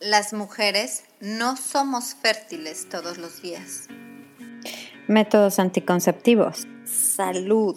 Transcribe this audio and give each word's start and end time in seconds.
Las 0.00 0.32
mujeres 0.32 1.02
no 1.20 1.56
somos 1.56 2.14
fértiles 2.14 2.88
todos 2.88 3.18
los 3.18 3.42
días. 3.42 3.88
Métodos 5.08 5.58
anticonceptivos. 5.58 6.68
Salud. 6.84 7.76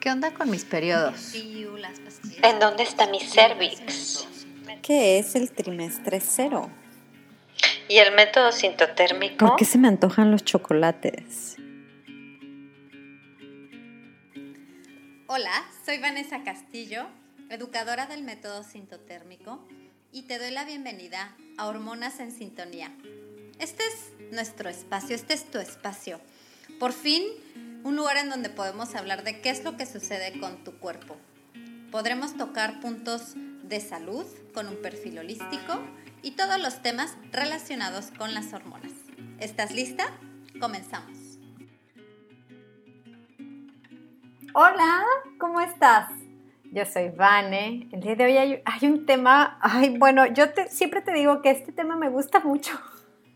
¿Qué 0.00 0.08
onda 0.08 0.32
con 0.32 0.48
mis 0.50 0.64
periodos? 0.64 1.34
¿En 1.34 2.60
dónde 2.60 2.84
está 2.84 3.08
mi 3.08 3.18
cervix? 3.18 4.24
¿Qué 4.82 5.18
es 5.18 5.34
el 5.34 5.50
trimestre 5.50 6.20
cero? 6.20 6.70
¿Y 7.88 7.96
el 7.96 8.14
método 8.14 8.52
sintotérmico? 8.52 9.48
¿Por 9.48 9.56
qué 9.56 9.64
se 9.64 9.78
me 9.78 9.88
antojan 9.88 10.30
los 10.30 10.44
chocolates? 10.44 11.56
Hola, 15.26 15.64
soy 15.84 15.98
Vanessa 15.98 16.44
Castillo, 16.44 17.08
educadora 17.50 18.06
del 18.06 18.22
método 18.22 18.62
sintotérmico 18.62 19.66
y 20.16 20.22
te 20.22 20.38
doy 20.38 20.50
la 20.50 20.64
bienvenida 20.64 21.36
a 21.58 21.66
Hormonas 21.66 22.20
en 22.20 22.32
Sintonía. 22.32 22.90
Este 23.58 23.82
es 23.86 24.32
nuestro 24.32 24.70
espacio, 24.70 25.14
este 25.14 25.34
es 25.34 25.44
tu 25.50 25.58
espacio. 25.58 26.22
Por 26.80 26.94
fin, 26.94 27.22
un 27.84 27.96
lugar 27.96 28.16
en 28.16 28.30
donde 28.30 28.48
podemos 28.48 28.94
hablar 28.94 29.24
de 29.24 29.42
qué 29.42 29.50
es 29.50 29.62
lo 29.62 29.76
que 29.76 29.84
sucede 29.84 30.40
con 30.40 30.64
tu 30.64 30.78
cuerpo. 30.78 31.18
Podremos 31.90 32.34
tocar 32.34 32.80
puntos 32.80 33.34
de 33.62 33.78
salud 33.78 34.24
con 34.54 34.68
un 34.68 34.80
perfil 34.80 35.18
holístico 35.18 35.82
y 36.22 36.30
todos 36.30 36.58
los 36.62 36.80
temas 36.80 37.14
relacionados 37.30 38.06
con 38.16 38.32
las 38.32 38.54
hormonas. 38.54 38.92
¿Estás 39.38 39.70
lista? 39.70 40.06
Comenzamos. 40.58 41.18
Hola, 44.54 45.04
¿cómo 45.38 45.60
estás? 45.60 46.08
Yo 46.76 46.84
soy 46.84 47.08
Vane. 47.08 47.88
El 47.90 48.00
día 48.02 48.16
de 48.16 48.24
hoy 48.26 48.36
hay, 48.36 48.86
un 48.86 49.06
tema, 49.06 49.58
ay, 49.62 49.96
bueno, 49.96 50.26
yo 50.26 50.44
siempre 50.68 51.00
te 51.00 51.10
digo 51.14 51.40
que 51.40 51.48
este 51.48 51.72
tema 51.72 51.96
me 51.96 52.10
gusta 52.10 52.40
mucho. 52.40 52.78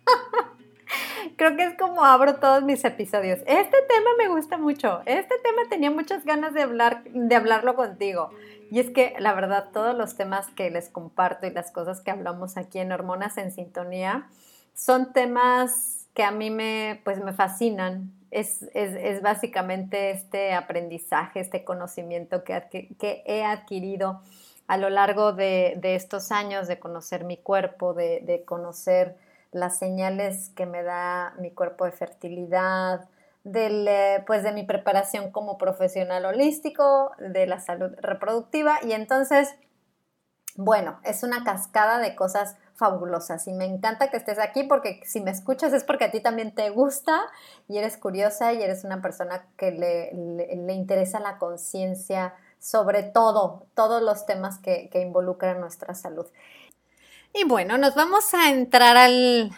Creo 1.37 1.57
que 1.57 1.65
es 1.65 1.74
como 1.79 2.05
abro 2.05 2.35
todos 2.35 2.63
mis 2.65 2.85
episodios. 2.85 3.38
Este 3.46 3.79
tema 3.88 4.11
me 4.18 4.29
gusta 4.29 4.59
mucho. 4.59 5.01
Este 5.07 5.37
tema 5.43 5.63
tenía 5.71 5.91
muchas 5.91 6.27
ganas 6.27 6.52
de 6.52 6.61
hablar, 6.61 7.02
de 7.05 7.35
hablarlo 7.35 7.77
contigo. 7.77 8.29
Y 8.71 8.79
es 8.79 8.91
que 8.91 9.15
la 9.18 9.33
verdad, 9.33 9.71
todos 9.73 9.96
los 9.96 10.18
temas 10.18 10.49
que 10.49 10.71
les 10.71 10.91
comparto 10.91 11.46
y 11.46 11.51
las 11.51 11.71
cosas 11.71 12.02
que 12.02 12.11
hablamos 12.11 12.59
aquí 12.59 12.79
en 12.79 12.93
Hormonas 12.93 13.38
en 13.38 13.52
Sintonía 13.52 14.29
son 14.74 15.15
temas 15.15 16.07
que 16.13 16.24
a 16.24 16.30
mí 16.30 16.51
me, 16.51 17.01
pues 17.05 17.24
me 17.24 17.33
fascinan 17.33 18.20
es, 18.31 19.23
básicamente 19.23 20.11
este 20.11 20.53
aprendizaje, 20.53 21.41
este 21.41 21.65
conocimiento 21.65 22.45
que, 22.45 22.89
que 22.99 23.23
he 23.27 23.45
adquirido 23.45 24.21
a 24.71 24.77
lo 24.77 24.89
largo 24.89 25.33
de, 25.33 25.81
estos 25.83 26.31
años 26.31 26.69
de 26.69 26.79
conocer 26.79 27.25
mi 27.25 27.37
cuerpo, 27.37 27.93
de, 27.93 28.45
conocer 28.47 29.17
las 29.51 29.79
señales 29.79 30.51
que 30.51 30.65
me 30.65 30.85
da 30.85 31.35
mi 31.41 31.51
cuerpo 31.51 31.87
de 31.87 31.91
fertilidad, 31.91 33.09
del, 33.43 33.89
eh, 33.89 34.23
pues 34.29 34.45
de 34.45 34.53
mi 34.53 34.63
preparación 34.63 35.33
como 35.33 35.59
profesional 35.59 36.25
holístico, 36.25 37.11
de 37.19 37.49
la 37.49 37.59
salud 37.59 37.91
reproductiva 38.01 38.79
y 38.85 38.93
entonces, 38.93 39.57
bueno, 40.61 41.01
es 41.05 41.23
una 41.23 41.43
cascada 41.43 41.99
de 41.99 42.15
cosas 42.15 42.57
fabulosas 42.75 43.47
y 43.47 43.53
me 43.53 43.65
encanta 43.65 44.11
que 44.11 44.19
estés 44.19 44.39
aquí 44.39 44.65
porque 44.65 45.01
si 45.05 45.21
me 45.21 45.30
escuchas 45.30 45.73
es 45.73 45.85
porque 45.85 46.05
a 46.05 46.11
ti 46.11 46.21
también 46.21 46.55
te 46.55 46.69
gusta 46.71 47.23
y 47.67 47.79
eres 47.79 47.97
curiosa 47.97 48.52
y 48.52 48.63
eres 48.63 48.85
una 48.85 49.01
persona 49.01 49.47
que 49.57 49.71
le, 49.73 50.75
interesa 50.75 51.19
la 51.19 51.39
conciencia 51.39 52.35
sobre 52.59 53.02
todo, 53.02 53.67
todos 53.75 54.02
los 54.02 54.27
temas 54.27 54.59
que, 54.59 54.91
que, 54.91 55.01
involucran 55.01 55.61
nuestra 55.61 55.95
salud. 55.95 56.27
Y 57.33 57.45
bueno, 57.45 57.79
nos 57.79 57.95
vamos 57.95 58.35
a 58.35 58.51
entrar 58.51 58.99
al, 58.99 59.51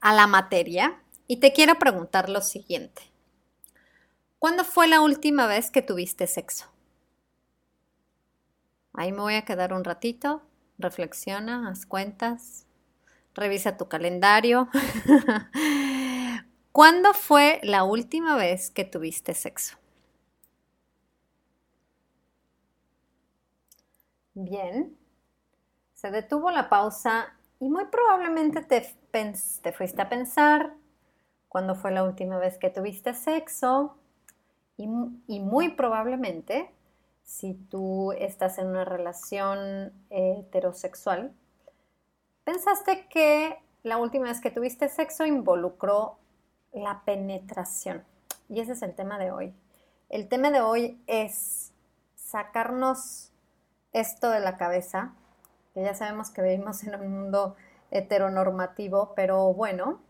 a 0.00 0.12
la 0.12 0.26
materia 0.26 1.00
y 1.28 1.36
te 1.36 1.52
quiero 1.52 1.78
preguntar 1.78 2.28
lo 2.28 2.40
siguiente. 2.40 3.02
¿Cuándo 4.40 4.64
fue 4.64 4.88
la 4.88 5.00
última 5.00 5.46
vez 5.46 5.70
que 5.70 5.82
tuviste 5.82 6.26
sexo? 6.26 6.66
Ahí 8.92 9.12
me 9.12 9.20
voy 9.20 9.34
a 9.34 9.44
quedar 9.44 9.72
un 9.72 9.84
ratito 9.84 10.42
reflexiona, 10.80 11.68
haz 11.68 11.86
cuentas, 11.86 12.66
revisa 13.34 13.76
tu 13.76 13.88
calendario. 13.88 14.68
¿Cuándo 16.72 17.12
fue 17.14 17.60
la 17.62 17.84
última 17.84 18.36
vez 18.36 18.70
que 18.70 18.84
tuviste 18.84 19.34
sexo? 19.34 19.76
Bien, 24.34 24.96
se 25.94 26.10
detuvo 26.10 26.50
la 26.50 26.68
pausa 26.68 27.34
y 27.60 27.68
muy 27.68 27.84
probablemente 27.86 28.62
te, 28.62 28.86
te 29.62 29.72
fuiste 29.72 30.02
a 30.02 30.08
pensar 30.08 30.74
cuándo 31.48 31.74
fue 31.74 31.90
la 31.92 32.04
última 32.04 32.38
vez 32.38 32.58
que 32.58 32.70
tuviste 32.70 33.14
sexo 33.14 33.96
y 34.76 35.40
muy 35.40 35.70
probablemente 35.70 36.70
si 37.30 37.54
tú 37.54 38.10
estás 38.12 38.58
en 38.58 38.66
una 38.66 38.84
relación 38.84 39.92
heterosexual, 40.10 41.32
pensaste 42.42 43.06
que 43.06 43.56
la 43.84 43.98
última 43.98 44.26
vez 44.26 44.40
que 44.40 44.50
tuviste 44.50 44.88
sexo 44.88 45.24
involucró 45.24 46.18
la 46.72 47.02
penetración. 47.04 48.04
Y 48.48 48.58
ese 48.58 48.72
es 48.72 48.82
el 48.82 48.96
tema 48.96 49.16
de 49.16 49.30
hoy. 49.30 49.54
El 50.08 50.28
tema 50.28 50.50
de 50.50 50.60
hoy 50.60 51.00
es 51.06 51.72
sacarnos 52.16 53.30
esto 53.92 54.28
de 54.30 54.40
la 54.40 54.56
cabeza, 54.56 55.12
que 55.72 55.82
ya 55.82 55.94
sabemos 55.94 56.30
que 56.30 56.42
vivimos 56.42 56.82
en 56.82 56.96
un 56.96 57.12
mundo 57.12 57.54
heteronormativo, 57.92 59.12
pero 59.14 59.54
bueno, 59.54 60.00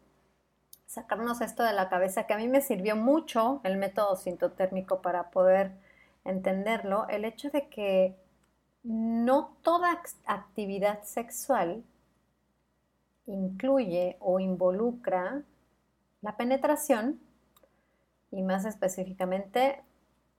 sacarnos 0.86 1.42
esto 1.42 1.64
de 1.64 1.74
la 1.74 1.90
cabeza, 1.90 2.26
que 2.26 2.32
a 2.32 2.38
mí 2.38 2.48
me 2.48 2.62
sirvió 2.62 2.96
mucho 2.96 3.60
el 3.62 3.76
método 3.76 4.16
sintotérmico 4.16 5.02
para 5.02 5.30
poder 5.30 5.89
entenderlo, 6.24 7.08
el 7.08 7.24
hecho 7.24 7.50
de 7.50 7.68
que 7.68 8.16
no 8.82 9.56
toda 9.62 10.00
actividad 10.26 11.02
sexual 11.02 11.84
incluye 13.26 14.16
o 14.20 14.40
involucra 14.40 15.42
la 16.22 16.36
penetración 16.36 17.20
y 18.30 18.42
más 18.42 18.64
específicamente 18.64 19.82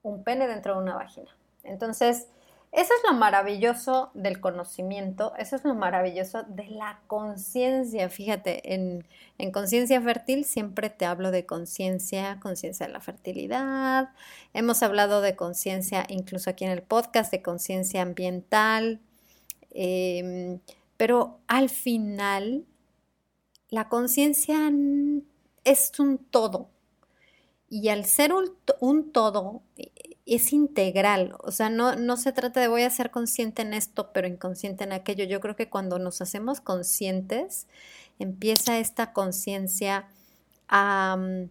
un 0.03 0.23
pene 0.23 0.47
dentro 0.47 0.75
de 0.75 0.81
una 0.81 0.95
vagina. 0.95 1.29
Entonces, 1.63 2.27
eso 2.71 2.93
es 2.93 3.11
lo 3.11 3.17
maravilloso 3.17 4.11
del 4.13 4.39
conocimiento, 4.39 5.33
eso 5.37 5.57
es 5.57 5.65
lo 5.65 5.75
maravilloso 5.75 6.43
de 6.43 6.67
la 6.67 7.01
conciencia. 7.07 8.07
Fíjate, 8.09 8.73
en, 8.73 9.05
conciencia 9.51 9.99
fértil 10.01 10.45
siempre 10.45 10.89
te 10.89 11.05
hablo 11.05 11.31
de 11.31 11.45
conciencia, 11.45 12.39
conciencia 12.41 12.87
de 12.87 12.93
la 12.93 13.01
fertilidad. 13.01 14.11
Hemos 14.53 14.83
hablado 14.83 15.19
de 15.19 15.35
conciencia 15.35 16.05
incluso 16.07 16.49
aquí 16.49 16.63
en 16.63 16.71
el 16.71 16.81
podcast, 16.81 17.29
de 17.31 17.41
conciencia 17.41 18.03
ambiental. 18.03 19.01
Em, 19.71 20.59
pero 20.95 21.39
al 21.47 21.69
final, 21.69 22.65
la 23.69 23.89
conciencia 23.89 24.71
es 25.65 25.99
un 25.99 26.19
todo. 26.19 26.69
Y 27.69 27.89
al 27.89 28.05
ser 28.05 28.31
un 28.79 29.11
todo, 29.11 29.61
es 30.25 30.53
integral, 30.53 31.35
o 31.39 31.51
sea, 31.51 31.69
no, 31.69 31.95
no 31.95 32.17
se 32.17 32.31
trata 32.31 32.59
de 32.59 32.67
voy 32.67 32.83
a 32.83 32.89
ser 32.89 33.11
consciente 33.11 33.61
en 33.63 33.73
esto, 33.73 34.11
pero 34.13 34.27
inconsciente 34.27 34.83
en 34.83 34.93
aquello. 34.93 35.25
Yo 35.25 35.39
creo 35.39 35.55
que 35.55 35.69
cuando 35.69 35.99
nos 35.99 36.21
hacemos 36.21 36.61
conscientes, 36.61 37.67
empieza 38.19 38.79
esta 38.79 39.13
conciencia 39.13 40.07
a, 40.67 41.17
mm, 41.17 41.49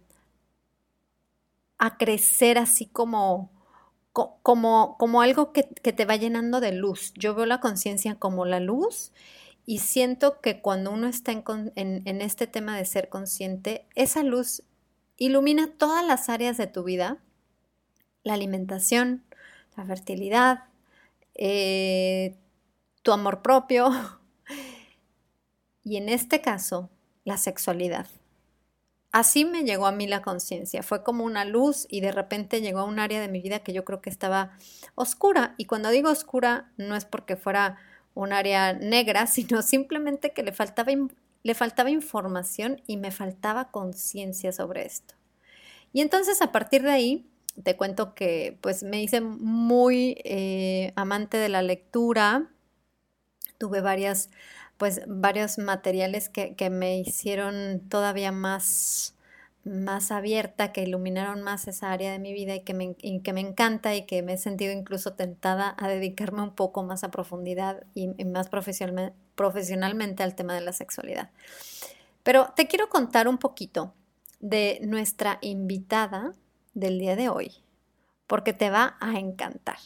a, 1.79 1.97
crecer 1.97 2.57
así 2.57 2.85
como, 2.85 3.51
como, 4.13 4.97
como 4.97 5.21
algo 5.21 5.51
que, 5.53 5.63
te 5.63 6.05
va 6.05 6.15
llenando 6.15 6.59
de 6.61 6.71
luz. 6.71 7.13
Yo 7.15 7.35
veo 7.35 7.45
la 7.45 7.59
conciencia 7.59 8.15
como 8.15 8.45
la 8.45 8.59
luz 8.59 9.11
y 9.65 9.79
siento 9.79 10.39
que 10.41 10.61
cuando 10.61 10.91
uno 10.91 11.07
está 11.07 11.31
en, 11.31 11.71
en 11.75 12.21
este 12.21 12.47
tema 12.47 12.77
de 12.77 12.85
ser 12.85 13.09
consciente, 13.09 13.85
esa 13.95 14.23
luz 14.23 14.63
ilumina 15.17 15.67
todas 15.77 16.05
las 16.05 16.29
áreas 16.29 16.57
de 16.57 16.67
tu 16.67 16.83
vida 16.83 17.19
la 18.23 18.33
alimentación, 18.33 19.23
la 19.77 19.85
fertilidad, 19.85 20.65
eh, 21.35 22.35
tu 23.01 23.11
amor 23.11 23.41
propio 23.41 23.89
y 25.83 25.97
en 25.97 26.09
este 26.09 26.41
caso 26.41 26.89
la 27.23 27.37
sexualidad. 27.37 28.07
Así 29.11 29.43
me 29.43 29.63
llegó 29.63 29.87
a 29.87 29.91
mí 29.91 30.07
la 30.07 30.21
conciencia, 30.21 30.83
fue 30.83 31.03
como 31.03 31.25
una 31.25 31.43
luz 31.43 31.85
y 31.89 31.99
de 31.99 32.13
repente 32.13 32.61
llegó 32.61 32.79
a 32.79 32.85
un 32.85 32.97
área 32.97 33.19
de 33.19 33.27
mi 33.27 33.41
vida 33.41 33.59
que 33.59 33.73
yo 33.73 33.83
creo 33.83 34.01
que 34.01 34.09
estaba 34.09 34.57
oscura 34.95 35.53
y 35.57 35.65
cuando 35.65 35.89
digo 35.89 36.09
oscura 36.09 36.71
no 36.77 36.95
es 36.95 37.03
porque 37.03 37.35
fuera 37.35 37.77
un 38.13 38.31
área 38.31 38.73
negra, 38.73 39.27
sino 39.27 39.61
simplemente 39.61 40.31
que 40.31 40.43
le 40.43 40.53
faltaba, 40.53 40.91
le 41.43 41.55
faltaba 41.55 41.89
información 41.89 42.81
y 42.87 42.97
me 42.97 43.11
faltaba 43.11 43.71
conciencia 43.71 44.51
sobre 44.53 44.85
esto. 44.85 45.15
Y 45.91 45.99
entonces 46.01 46.41
a 46.41 46.53
partir 46.53 46.83
de 46.83 46.91
ahí 46.91 47.30
te 47.63 47.75
cuento 47.75 48.13
que 48.13 48.57
pues 48.61 48.83
me 48.83 49.01
hice 49.01 49.21
muy 49.21 50.17
eh, 50.23 50.93
amante 50.95 51.37
de 51.37 51.49
la 51.49 51.61
lectura. 51.61 52.49
tuve 53.57 53.81
varias, 53.81 54.29
pues, 54.77 55.01
varios 55.07 55.57
materiales 55.57 56.29
que, 56.29 56.55
que 56.55 56.69
me 56.69 56.97
hicieron 56.97 57.81
todavía 57.89 58.31
más, 58.31 59.15
más 59.63 60.11
abierta, 60.11 60.71
que 60.71 60.83
iluminaron 60.83 61.41
más 61.43 61.67
esa 61.67 61.91
área 61.91 62.11
de 62.11 62.19
mi 62.19 62.33
vida 62.33 62.55
y 62.55 62.61
que, 62.61 62.73
me, 62.73 62.95
y 62.99 63.19
que 63.19 63.33
me 63.33 63.41
encanta 63.41 63.95
y 63.95 64.05
que 64.05 64.23
me 64.23 64.33
he 64.33 64.37
sentido 64.37 64.73
incluso 64.73 65.13
tentada 65.13 65.75
a 65.77 65.87
dedicarme 65.87 66.41
un 66.41 66.55
poco 66.55 66.83
más 66.83 67.03
a 67.03 67.11
profundidad 67.11 67.83
y, 67.93 68.07
más 68.25 68.49
profesional, 68.49 69.13
profesionalmente 69.35 70.23
al 70.23 70.35
tema 70.35 70.55
de 70.55 70.61
la 70.61 70.73
sexualidad. 70.73 71.29
Pero 72.23 72.53
te 72.55 72.67
quiero 72.67 72.89
contar 72.89 73.27
un 73.27 73.37
poquito 73.37 73.93
de 74.39 74.79
nuestra 74.81 75.37
invitada 75.41 76.33
del 76.73 76.99
día 76.99 77.15
de 77.15 77.29
hoy, 77.29 77.51
porque 78.27 78.53
te 78.53 78.69
va 78.69 78.97
a 78.99 79.19
encantar. 79.19 79.77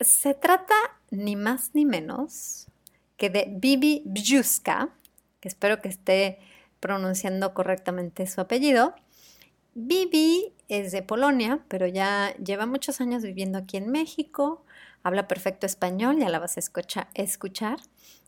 Se 0.00 0.34
trata 0.34 0.74
ni 1.10 1.36
más 1.36 1.70
ni 1.74 1.84
menos 1.84 2.66
que 3.16 3.30
de 3.30 3.46
Bibi 3.48 4.02
Bjuska, 4.04 4.90
que 5.40 5.48
espero 5.48 5.80
que 5.80 5.88
esté 5.88 6.38
pronunciando 6.80 7.54
correctamente 7.54 8.26
su 8.26 8.40
apellido. 8.40 8.94
Bibi 9.74 10.52
es 10.68 10.92
de 10.92 11.02
Polonia, 11.02 11.64
pero 11.68 11.86
ya 11.86 12.34
lleva 12.36 12.66
muchos 12.66 13.00
años 13.00 13.22
viviendo 13.22 13.58
aquí 13.58 13.76
en 13.76 13.90
México, 13.90 14.64
habla 15.02 15.28
perfecto 15.28 15.66
español, 15.66 16.18
ya 16.18 16.28
la 16.28 16.38
vas 16.38 16.56
a 16.56 16.60
escuchar. 17.14 17.78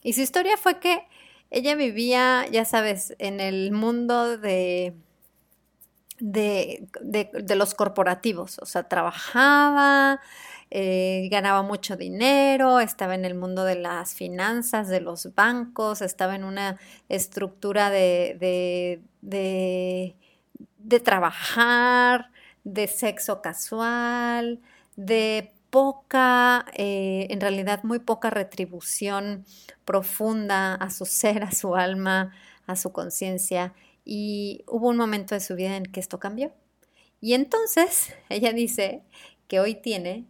Y 0.02 0.12
su 0.12 0.20
historia 0.20 0.56
fue 0.56 0.78
que 0.78 1.06
ella 1.50 1.74
vivía, 1.74 2.46
ya 2.50 2.64
sabes, 2.64 3.14
en 3.18 3.40
el 3.40 3.72
mundo 3.72 4.36
de, 4.36 4.94
de, 6.18 6.88
los 7.56 7.74
corporativos, 7.74 8.58
o 8.60 8.66
sea, 8.66 8.84
trabajaba, 8.88 10.20
eh, 10.70 11.28
ganaba 11.30 11.62
mucho 11.62 11.96
dinero, 11.96 12.80
estaba 12.80 13.14
en 13.14 13.24
el 13.24 13.34
mundo 13.34 13.64
de 13.64 13.76
las 13.76 14.14
finanzas, 14.14 14.88
de 14.88 15.00
los 15.00 15.34
bancos, 15.34 16.02
estaba 16.02 16.34
en 16.34 16.44
una 16.44 16.78
estructura 17.08 17.90
de, 17.90 18.36
de, 19.20 20.16
de 20.78 21.00
trabajar, 21.00 22.30
de 22.64 22.88
sexo 22.88 23.42
casual, 23.42 24.60
de 24.96 25.52
poca, 25.70 26.64
eh, 26.74 27.26
en 27.30 27.40
realidad 27.40 27.82
muy 27.84 27.98
poca 27.98 28.30
retribución 28.30 29.44
profunda 29.84 30.74
a 30.74 30.90
su 30.90 31.04
ser, 31.04 31.42
a 31.42 31.52
su 31.52 31.76
alma, 31.76 32.32
a 32.66 32.76
su 32.76 32.92
conciencia. 32.92 33.74
Y 34.06 34.64
hubo 34.68 34.88
un 34.88 34.96
momento 34.96 35.34
de 35.34 35.40
su 35.40 35.56
vida 35.56 35.76
en 35.76 35.84
que 35.84 36.00
esto 36.00 36.18
cambió. 36.18 36.52
Y 37.20 37.34
entonces 37.34 38.14
ella 38.30 38.52
dice 38.52 39.02
que 39.48 39.60
hoy 39.60 39.74
tiene, 39.74 40.24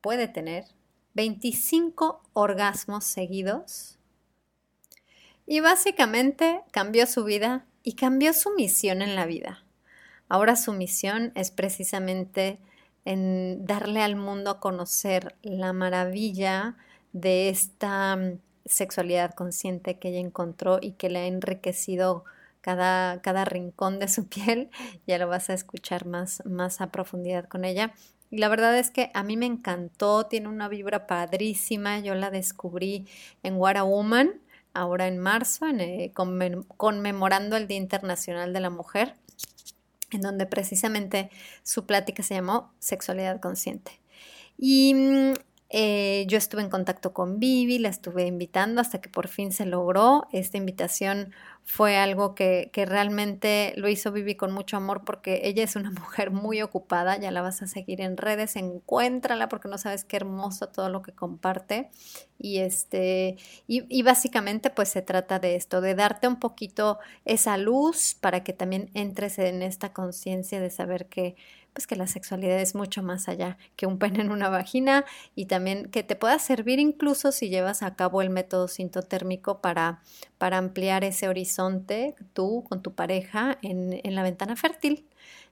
puede 0.00 0.28
tener, 0.28 0.66
25 1.14 2.22
orgasmos 2.34 3.04
seguidos. 3.04 3.98
Y 5.46 5.60
básicamente 5.60 6.60
cambió 6.70 7.06
su 7.06 7.24
vida 7.24 7.66
y 7.82 7.94
cambió 7.94 8.32
su 8.32 8.50
misión 8.54 9.02
en 9.02 9.16
la 9.16 9.26
vida. 9.26 9.64
Ahora 10.28 10.56
su 10.56 10.72
misión 10.72 11.32
es 11.34 11.50
precisamente 11.50 12.58
en 13.04 13.66
darle 13.66 14.00
al 14.02 14.16
mundo 14.16 14.50
a 14.50 14.60
conocer 14.60 15.34
la 15.42 15.72
maravilla 15.72 16.76
de 17.12 17.48
esta 17.48 18.16
mm, 18.16 18.38
sexualidad 18.64 19.34
consciente 19.34 19.98
que 19.98 20.08
ella 20.08 20.20
encontró 20.20 20.78
y 20.80 20.92
que 20.92 21.10
le 21.10 21.20
ha 21.20 21.26
enriquecido 21.26 22.24
cada, 22.62 23.20
cada 23.20 23.44
rincón 23.44 23.98
de 23.98 24.08
su 24.08 24.26
piel. 24.28 24.70
Ya 25.06 25.18
lo 25.18 25.28
vas 25.28 25.50
a 25.50 25.54
escuchar 25.54 26.06
más, 26.06 26.42
más 26.46 26.80
a 26.80 26.90
profundidad 26.90 27.46
con 27.46 27.66
ella. 27.66 27.92
Y 28.30 28.38
la 28.38 28.48
verdad 28.48 28.78
es 28.78 28.90
que 28.90 29.10
a 29.12 29.22
mí 29.22 29.36
me 29.36 29.44
encantó, 29.44 30.24
tiene 30.24 30.48
una 30.48 30.68
vibra 30.68 31.06
padrísima. 31.06 32.00
Yo 32.00 32.14
la 32.14 32.30
descubrí 32.30 33.06
en 33.42 33.56
What 33.56 33.76
a 33.76 33.82
Woman, 33.82 34.40
ahora 34.72 35.06
en 35.06 35.18
marzo, 35.18 35.66
en, 35.66 35.80
eh, 35.80 36.12
conmemorando 36.14 37.58
el 37.58 37.68
Día 37.68 37.76
Internacional 37.76 38.54
de 38.54 38.60
la 38.60 38.70
Mujer 38.70 39.16
en 40.12 40.20
donde 40.20 40.46
precisamente 40.46 41.30
su 41.62 41.86
plática 41.86 42.22
se 42.22 42.34
llamó 42.34 42.72
Sexualidad 42.78 43.40
Consciente. 43.40 44.00
Y 44.58 44.94
mm, 44.94 45.32
eh, 45.70 46.26
yo 46.28 46.38
estuve 46.38 46.62
en 46.62 46.70
contacto 46.70 47.12
con 47.12 47.38
Vivi, 47.38 47.78
la 47.78 47.88
estuve 47.88 48.26
invitando 48.26 48.80
hasta 48.80 49.00
que 49.00 49.08
por 49.08 49.28
fin 49.28 49.52
se 49.52 49.66
logró. 49.66 50.28
Esta 50.32 50.58
invitación 50.58 51.32
fue 51.64 51.96
algo 51.96 52.34
que, 52.34 52.70
realmente 52.74 53.72
lo 53.76 53.88
hizo 53.88 54.12
Vivi 54.12 54.34
con 54.34 54.52
mucho 54.52 54.76
amor 54.76 55.04
porque 55.04 55.42
ella 55.44 55.62
es 55.62 55.76
una 55.76 55.90
mujer 55.90 56.30
muy 56.30 56.60
ocupada, 56.62 57.18
ya 57.18 57.30
la 57.30 57.42
vas 57.42 57.62
a 57.62 57.66
seguir 57.66 58.00
en 58.00 58.16
redes, 58.16 58.56
encuéntrala 58.56 59.48
porque 59.48 59.68
no 59.68 59.78
sabes 59.78 60.04
qué 60.04 60.16
hermoso 60.16 60.68
todo 60.68 60.88
lo 60.88 61.02
que 61.02 61.12
comparte. 61.12 61.90
Y 62.38 62.58
este, 62.58 63.36
y, 63.68 63.84
y 63.88 64.02
básicamente 64.02 64.70
pues 64.70 64.88
se 64.88 65.02
trata 65.02 65.38
de 65.38 65.54
esto, 65.54 65.80
de 65.80 65.94
darte 65.94 66.26
un 66.26 66.40
poquito 66.40 66.98
esa 67.24 67.56
luz 67.56 68.16
para 68.20 68.42
que 68.42 68.52
también 68.52 68.90
entres 68.94 69.38
en 69.38 69.62
esta 69.62 69.92
conciencia 69.92 70.60
de 70.60 70.70
saber 70.70 71.06
que 71.06 71.36
pues 71.72 71.86
que 71.86 71.96
la 71.96 72.06
sexualidad 72.06 72.60
es 72.60 72.74
mucho 72.74 73.02
más 73.02 73.28
allá 73.28 73.56
que 73.76 73.86
un 73.86 73.98
pene 73.98 74.20
en 74.20 74.30
una 74.30 74.48
vagina 74.48 75.04
y 75.34 75.46
también 75.46 75.90
que 75.90 76.02
te 76.02 76.16
pueda 76.16 76.38
servir 76.38 76.78
incluso 76.78 77.32
si 77.32 77.48
llevas 77.48 77.82
a 77.82 77.94
cabo 77.96 78.20
el 78.20 78.30
método 78.30 78.68
sintotérmico 78.68 79.60
para, 79.60 80.02
para 80.38 80.58
ampliar 80.58 81.04
ese 81.04 81.28
horizonte 81.28 81.51
tú 82.32 82.64
con 82.68 82.82
tu 82.82 82.94
pareja 82.94 83.58
en, 83.62 84.00
en 84.02 84.14
la 84.14 84.22
ventana 84.22 84.56
fértil. 84.56 85.06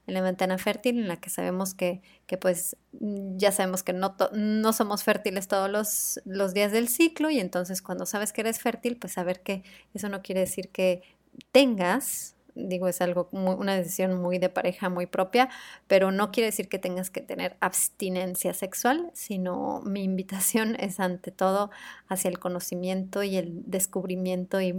En 0.07 0.15
la 0.15 0.21
ventana 0.21 0.57
fértil 0.57 0.97
en 0.99 1.07
la 1.07 1.17
que 1.17 1.29
sabemos 1.29 1.73
que, 1.73 2.01
que 2.25 2.37
pues 2.37 2.75
ya 2.91 3.51
sabemos 3.51 3.83
que 3.83 3.93
no, 3.93 4.15
no 4.33 4.73
somos 4.73 5.03
fértiles 5.03 5.47
todos 5.47 5.69
los, 5.69 6.19
los 6.25 6.53
días 6.53 6.71
del 6.71 6.87
ciclo 6.89 7.29
y 7.29 7.39
entonces 7.39 7.81
cuando 7.81 8.05
sabes 8.05 8.33
que 8.33 8.41
eres 8.41 8.59
fértil 8.59 8.97
pues 8.97 9.13
saber 9.13 9.41
que 9.41 9.63
eso 9.93 10.09
no 10.09 10.21
quiere 10.21 10.41
decir 10.41 10.69
que 10.69 11.03
tengas 11.51 12.35
digo, 12.55 12.87
es 12.87 13.01
algo, 13.01 13.29
una 13.31 13.75
decisión 13.75 14.21
muy 14.21 14.37
de 14.37 14.49
pareja, 14.49 14.89
muy 14.89 15.05
propia, 15.05 15.49
pero 15.87 16.11
no 16.11 16.31
quiere 16.31 16.47
decir 16.47 16.69
que 16.69 16.79
tengas 16.79 17.09
que 17.09 17.21
tener 17.21 17.57
abstinencia 17.59 18.53
sexual, 18.53 19.11
sino 19.13 19.81
mi 19.85 20.03
invitación 20.03 20.75
es 20.79 20.99
ante 20.99 21.31
todo 21.31 21.71
hacia 22.07 22.29
el 22.29 22.39
conocimiento 22.39 23.23
y 23.23 23.37
el 23.37 23.63
descubrimiento 23.65 24.61
y, 24.61 24.73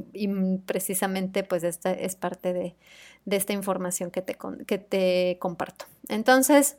precisamente 0.66 1.44
pues 1.44 1.64
esta 1.64 1.92
es 1.92 2.16
parte 2.16 2.52
de, 2.52 2.76
esta 3.26 3.52
información 3.52 4.10
que 4.10 4.22
te, 4.22 4.36
que 4.66 4.78
te 4.78 5.36
comparto. 5.40 5.86
Entonces, 6.08 6.76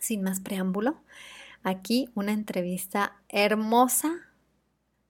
sin 0.00 0.22
más 0.22 0.40
preámbulo, 0.40 0.96
aquí 1.62 2.08
una 2.14 2.32
entrevista 2.32 3.16
hermosa, 3.28 4.10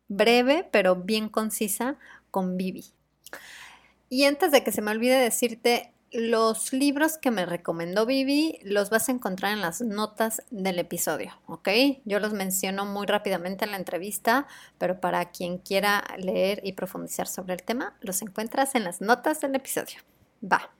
breve, 0.08 0.66
pero 0.70 0.96
bien 0.96 1.28
concisa 1.28 1.96
con 2.30 2.56
Vivi. 2.56 2.84
Y 4.08 4.24
antes 4.24 4.52
de 4.52 4.64
que 4.64 4.72
se 4.72 4.82
me 4.82 4.90
olvide 4.90 5.16
decirte, 5.16 5.92
los 6.10 6.72
libros 6.72 7.18
que 7.18 7.30
me 7.30 7.44
recomendó 7.44 8.06
Vivi 8.06 8.58
los 8.62 8.88
vas 8.88 9.08
a 9.08 9.12
encontrar 9.12 9.52
en 9.52 9.60
las 9.60 9.82
notas 9.82 10.42
del 10.50 10.78
episodio, 10.78 11.38
¿ok? 11.46 11.68
Yo 12.04 12.18
los 12.18 12.32
menciono 12.32 12.86
muy 12.86 13.06
rápidamente 13.06 13.64
en 13.64 13.72
la 13.72 13.76
entrevista, 13.76 14.46
pero 14.78 15.00
para 15.00 15.30
quien 15.30 15.58
quiera 15.58 16.04
leer 16.16 16.60
y 16.64 16.72
profundizar 16.72 17.26
sobre 17.26 17.54
el 17.54 17.62
tema, 17.62 17.96
los 18.00 18.22
encuentras 18.22 18.74
en 18.74 18.84
las 18.84 19.00
notas 19.00 19.40
del 19.42 19.54
episodio. 19.54 20.00
Va. 20.42 20.70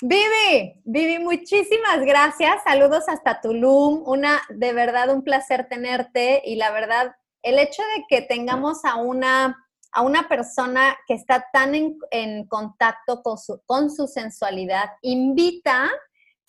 Vivi, 0.00 0.74
Vivi, 0.84 1.18
muchísimas 1.18 2.00
gracias. 2.00 2.62
Saludos 2.64 3.08
hasta 3.08 3.40
Tulum. 3.40 4.02
Una, 4.06 4.42
de 4.50 4.72
verdad, 4.72 5.10
un 5.10 5.22
placer 5.22 5.68
tenerte 5.68 6.42
y 6.44 6.56
la 6.56 6.70
verdad, 6.70 7.16
el 7.42 7.58
hecho 7.58 7.82
de 7.94 8.04
que 8.08 8.22
tengamos 8.22 8.84
a 8.84 8.96
una 8.96 9.65
a 9.96 10.02
una 10.02 10.28
persona 10.28 10.94
que 11.06 11.14
está 11.14 11.46
tan 11.54 11.74
en, 12.10 12.46
contacto 12.48 13.22
con 13.22 13.38
su, 13.38 13.62
con 13.64 13.90
su, 13.90 14.06
sensualidad, 14.06 14.90
invita 15.00 15.90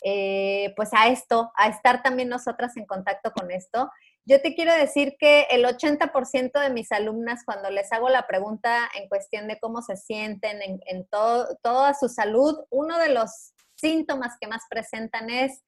eh, 0.04 0.74
pues 0.76 0.90
a 0.92 1.08
esto, 1.08 1.50
a 1.56 1.70
estar 1.70 2.04
también 2.04 2.28
nosotras 2.28 2.76
en 2.76 2.86
contacto 2.86 3.32
con 3.32 3.50
esto. 3.50 3.90
Yo 4.26 4.42
te 4.42 4.54
quiero 4.54 4.74
decir 4.76 5.16
que 5.18 5.44
el 5.50 5.64
80% 5.64 6.60
de 6.60 6.70
mis 6.72 6.92
alumnas, 6.92 7.44
cuando 7.46 7.72
les 7.72 7.90
hago 7.94 8.10
la 8.10 8.28
pregunta 8.28 8.90
en 8.94 9.08
cuestión 9.08 9.48
de 9.48 9.58
cómo 9.62 9.82
se 9.82 9.96
sienten 9.96 10.60
en, 10.62 11.08
toda 11.08 11.94
su 11.94 12.10
salud, 12.10 12.54
uno 12.70 13.00
de 13.00 13.14
los 13.14 13.54
síntomas 13.76 14.36
que 14.42 14.48
más 14.48 14.64
presentan 14.70 15.30
es 15.30 15.64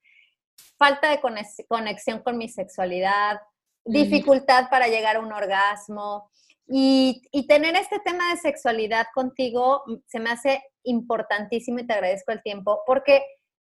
falta 0.77 1.09
de 1.11 1.21
conexión 1.21 2.19
con 2.23 2.37
mi 2.37 2.49
sexualidad, 2.49 3.39
dificultad 3.85 4.69
para 4.69 4.89
llegar 4.89 5.15
a 5.15 5.21
un 5.21 5.31
orgasmo, 5.31 6.29
y, 6.71 7.47
tener 7.47 7.75
este 7.75 7.99
tema 7.99 8.29
de 8.29 8.37
sexualidad 8.37 9.07
contigo 9.13 9.83
se 10.05 10.19
me 10.19 10.29
hace 10.29 10.63
importantísimo 10.83 11.79
y 11.79 11.87
te 11.87 11.93
agradezco 11.93 12.31
el 12.31 12.43
tiempo, 12.43 12.83
porque 12.85 13.23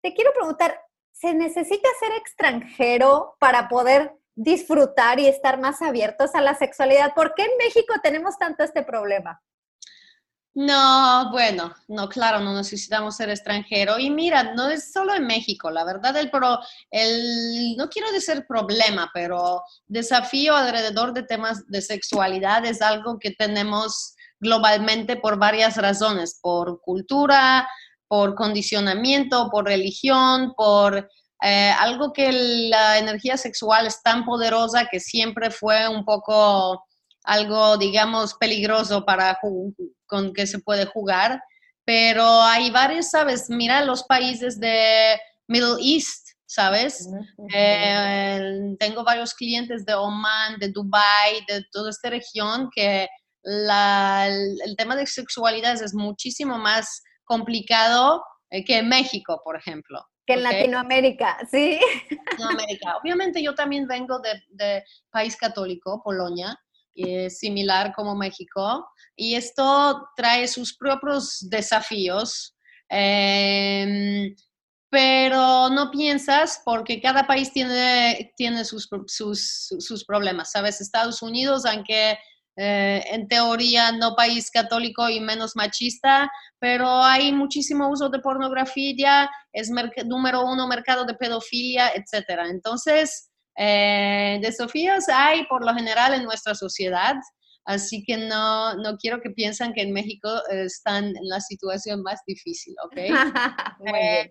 te 0.02 0.14
quiero 0.14 0.32
preguntar, 0.32 0.80
¿se 1.12 1.32
necesita 1.32 1.88
ser 2.00 2.12
extranjero 2.18 3.36
para 3.38 3.68
poder 3.68 4.14
disfrutar 4.34 5.20
y 5.20 5.28
estar 5.28 5.60
más 5.60 5.80
abiertos 5.80 6.34
a 6.34 6.40
la 6.40 6.54
sexualidad? 6.54 7.14
¿Por 7.14 7.34
qué 7.34 7.42
en 7.42 7.56
México 7.58 7.94
tenemos 8.02 8.36
tanto 8.36 8.64
este 8.64 8.82
problema? 8.82 9.40
No, 10.60 11.30
bueno, 11.30 11.72
no, 11.86 12.08
claro, 12.08 12.40
no 12.40 12.52
necesitamos 12.52 13.14
ser 13.14 13.30
extranjero. 13.30 13.96
Y 13.96 14.10
mira, 14.10 14.54
no 14.54 14.68
es 14.68 14.92
solo 14.92 15.14
en 15.14 15.24
México, 15.24 15.70
la 15.70 15.84
verdad, 15.84 16.16
el, 16.16 16.32
pro, 16.32 16.58
el, 16.90 17.76
no 17.76 17.88
quiero 17.88 18.10
decir 18.10 18.44
problema, 18.44 19.08
pero 19.14 19.62
desafío 19.86 20.56
alrededor 20.56 21.12
de 21.12 21.22
temas 21.22 21.64
de 21.68 21.80
sexualidad 21.80 22.66
es 22.66 22.82
algo 22.82 23.20
que 23.20 23.30
tenemos 23.30 24.16
globalmente 24.40 25.14
por 25.14 25.38
varias 25.38 25.76
razones, 25.76 26.40
por 26.42 26.80
cultura, 26.80 27.68
por 28.08 28.34
condicionamiento, 28.34 29.50
por 29.52 29.66
religión, 29.66 30.54
por 30.56 31.08
eh, 31.40 31.70
algo 31.78 32.12
que 32.12 32.32
la 32.32 32.98
energía 32.98 33.36
sexual 33.36 33.86
es 33.86 34.02
tan 34.02 34.24
poderosa 34.24 34.88
que 34.90 34.98
siempre 34.98 35.52
fue 35.52 35.86
un 35.86 36.04
poco 36.04 36.84
algo, 37.22 37.76
digamos, 37.76 38.34
peligroso 38.34 39.04
para 39.04 39.38
con 40.08 40.32
que 40.32 40.46
se 40.46 40.58
puede 40.58 40.86
jugar, 40.86 41.40
pero 41.84 42.42
hay 42.42 42.70
varios, 42.70 43.10
¿sabes? 43.10 43.48
Mira 43.48 43.84
los 43.84 44.02
países 44.04 44.58
de 44.58 45.18
Middle 45.46 45.76
East, 45.80 46.28
¿sabes? 46.46 47.08
Eh, 47.54 48.74
tengo 48.78 49.04
varios 49.04 49.34
clientes 49.34 49.84
de 49.84 49.94
Oman, 49.94 50.58
de 50.58 50.68
Dubai, 50.68 51.44
de 51.46 51.64
toda 51.70 51.90
esta 51.90 52.10
región 52.10 52.68
que 52.74 53.06
el, 53.44 54.76
tema 54.76 54.96
de 54.96 55.06
sexualidad 55.06 55.80
es 55.82 55.94
muchísimo 55.94 56.58
más 56.58 57.02
complicado 57.24 58.22
eh, 58.50 58.64
que 58.64 58.78
en 58.78 58.88
México, 58.88 59.40
por 59.44 59.56
ejemplo. 59.56 60.04
Que 60.26 60.34
en 60.34 60.42
Latinoamérica, 60.42 61.38
sí. 61.50 61.78
Latinoamérica. 62.30 62.96
Obviamente 62.98 63.42
yo 63.42 63.54
también 63.54 63.86
vengo 63.86 64.18
de, 64.20 64.42
de 64.48 64.84
país 65.10 65.36
católico, 65.36 66.02
Polonia, 66.02 66.58
similar 67.30 67.92
como 67.94 68.16
México, 68.16 68.86
y 69.16 69.34
esto 69.34 70.08
trae 70.16 70.48
sus 70.48 70.76
propios 70.76 71.38
desafíos. 71.48 72.56
Em, 72.88 74.34
pero 74.90 75.68
no 75.68 75.90
piensas 75.90 76.62
porque 76.64 77.00
cada 77.00 77.26
país 77.26 77.52
tiene, 77.52 78.32
tiene 78.36 78.64
sus, 78.64 78.88
sus, 79.06 79.68
sus 79.78 80.04
problemas, 80.04 80.52
¿sabes? 80.52 80.80
Estados 80.80 81.20
Unidos, 81.20 81.66
aunque 81.66 82.18
eh, 82.60 83.04
en 83.12 83.28
teoría 83.28 83.92
no 83.92 84.16
país 84.16 84.50
católico 84.50 85.08
y 85.08 85.20
menos 85.20 85.54
machista, 85.54 86.28
pero 86.58 86.88
hay 87.04 87.32
muchísimo 87.32 87.88
uso 87.88 88.08
de 88.08 88.18
pornografía, 88.18 89.30
es 89.52 89.70
número 90.06 90.44
uno 90.44 90.66
mercado 90.66 91.04
de 91.04 91.14
pedofilia, 91.14 91.90
etc. 91.90 92.46
Entonces, 92.50 93.27
eh, 93.60 94.38
desafíos 94.40 95.08
hay 95.08 95.44
por 95.46 95.66
lo 95.66 95.74
general 95.74 96.14
en 96.14 96.22
nuestra 96.22 96.54
sociedad, 96.54 97.16
así 97.64 98.04
que 98.04 98.16
no, 98.16 98.74
no 98.76 98.96
quiero 98.96 99.20
que 99.20 99.30
piensen 99.30 99.72
que 99.72 99.82
en 99.82 99.92
México 99.92 100.28
están 100.48 101.06
en 101.06 101.28
la 101.28 101.40
situación 101.40 102.02
más 102.02 102.20
difícil, 102.26 102.74
¿ok? 102.84 102.96
Eh, 103.94 104.30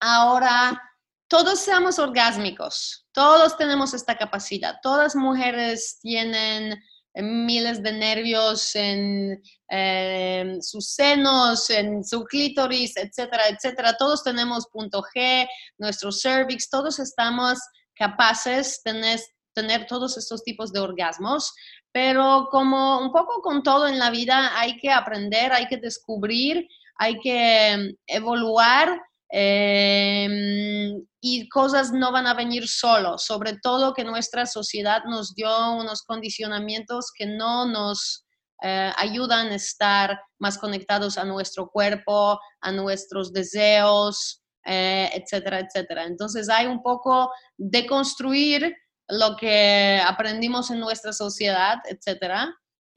ahora, 0.00 0.80
todos 1.28 1.60
seamos 1.60 1.98
orgásmicos, 1.98 3.06
todos 3.12 3.56
tenemos 3.56 3.94
esta 3.94 4.16
capacidad, 4.16 4.76
todas 4.82 5.14
mujeres 5.14 5.98
tienen 6.00 6.82
miles 7.14 7.82
de 7.82 7.92
nervios 7.92 8.74
en 8.74 9.42
eh, 9.70 10.56
sus 10.60 10.94
senos, 10.94 11.68
en 11.70 12.02
su 12.02 12.24
clítoris, 12.24 12.96
etcétera, 12.96 13.48
etcétera. 13.48 13.96
Todos 13.96 14.24
tenemos 14.24 14.66
punto 14.68 15.02
G, 15.14 15.46
nuestro 15.78 16.10
cervix, 16.10 16.70
todos 16.70 16.98
estamos 16.98 17.58
capaces 18.02 18.82
de 18.84 19.20
tener, 19.54 19.86
todos 19.86 20.18
estos 20.18 20.42
tipos 20.42 20.72
de 20.72 20.80
orgasmos, 20.80 21.52
pero 21.92 22.48
como 22.50 22.98
un 22.98 23.12
poco 23.12 23.40
con 23.42 23.62
todo 23.62 23.86
en 23.86 23.98
la 23.98 24.10
vida, 24.10 24.58
hay 24.58 24.76
que 24.78 24.90
aprender, 24.90 25.52
hay 25.52 25.68
que 25.68 25.76
descubrir, 25.76 26.66
hay 26.96 27.20
que 27.20 27.68
em, 27.68 27.94
evaluar 28.06 29.00
em, 29.30 31.00
y 31.20 31.48
cosas 31.48 31.92
no 31.92 32.10
van 32.10 32.26
a 32.26 32.34
venir 32.34 32.66
solo, 32.66 33.18
sobre 33.18 33.56
todo 33.62 33.94
que 33.94 34.04
nuestra 34.04 34.46
sociedad 34.46 35.04
nos 35.04 35.34
dio 35.34 35.52
unos 35.74 36.02
condicionamientos 36.02 37.12
que 37.16 37.26
no 37.26 37.66
nos 37.66 38.24
eh, 38.62 38.92
ayudan 38.96 39.48
a 39.48 39.54
estar 39.54 40.20
más 40.40 40.58
conectados 40.58 41.18
a 41.18 41.24
nuestro 41.24 41.68
cuerpo, 41.68 42.40
a 42.60 42.72
nuestros 42.72 43.32
deseos, 43.32 44.41
eh, 44.64 45.10
etcétera, 45.14 45.60
etcétera. 45.60 46.04
Entonces 46.04 46.48
hay 46.48 46.66
un 46.66 46.82
poco 46.82 47.30
de 47.56 47.86
construir 47.86 48.74
lo 49.08 49.36
que 49.36 50.00
aprendimos 50.06 50.70
en 50.70 50.80
nuestra 50.80 51.12
sociedad, 51.12 51.78
etcétera, 51.84 52.54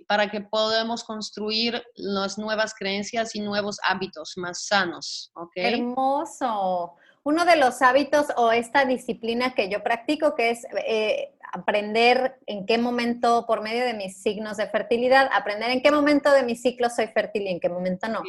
para 0.08 0.30
que 0.30 0.42
podamos 0.42 1.04
construir 1.04 1.84
las 1.96 2.38
nuevas 2.38 2.74
creencias 2.78 3.36
y 3.36 3.42
nuevos 3.42 3.78
hábitos 3.88 4.34
más 4.38 4.66
sanos. 4.66 5.32
Hermoso. 5.56 6.96
Uno 7.26 7.44
de 7.44 7.56
los 7.56 7.82
hábitos 7.82 8.28
o 8.38 8.52
esta 8.52 8.86
disciplina 8.86 9.56
que 9.56 9.68
yo 9.68 9.82
practico, 9.82 10.36
que 10.36 10.52
es 10.52 10.64
eh, 10.86 11.32
aprender 11.52 12.36
en 12.46 12.68
qué 12.68 12.78
momento, 12.78 13.46
por 13.48 13.64
medio 13.64 13.84
de 13.84 13.96
mis 13.96 14.22
signos 14.22 14.58
de 14.58 14.70
fertilidad, 14.70 15.28
aprender 15.34 15.72
en 15.72 15.82
qué 15.82 15.90
momento 15.90 16.32
de 16.32 16.44
mi 16.44 16.56
ciclo 16.56 16.88
soy 16.90 17.08
fértil 17.08 17.44
y 17.44 17.50
en 17.50 17.60
qué 17.60 17.68
momento 17.68 18.08
no. 18.10 18.22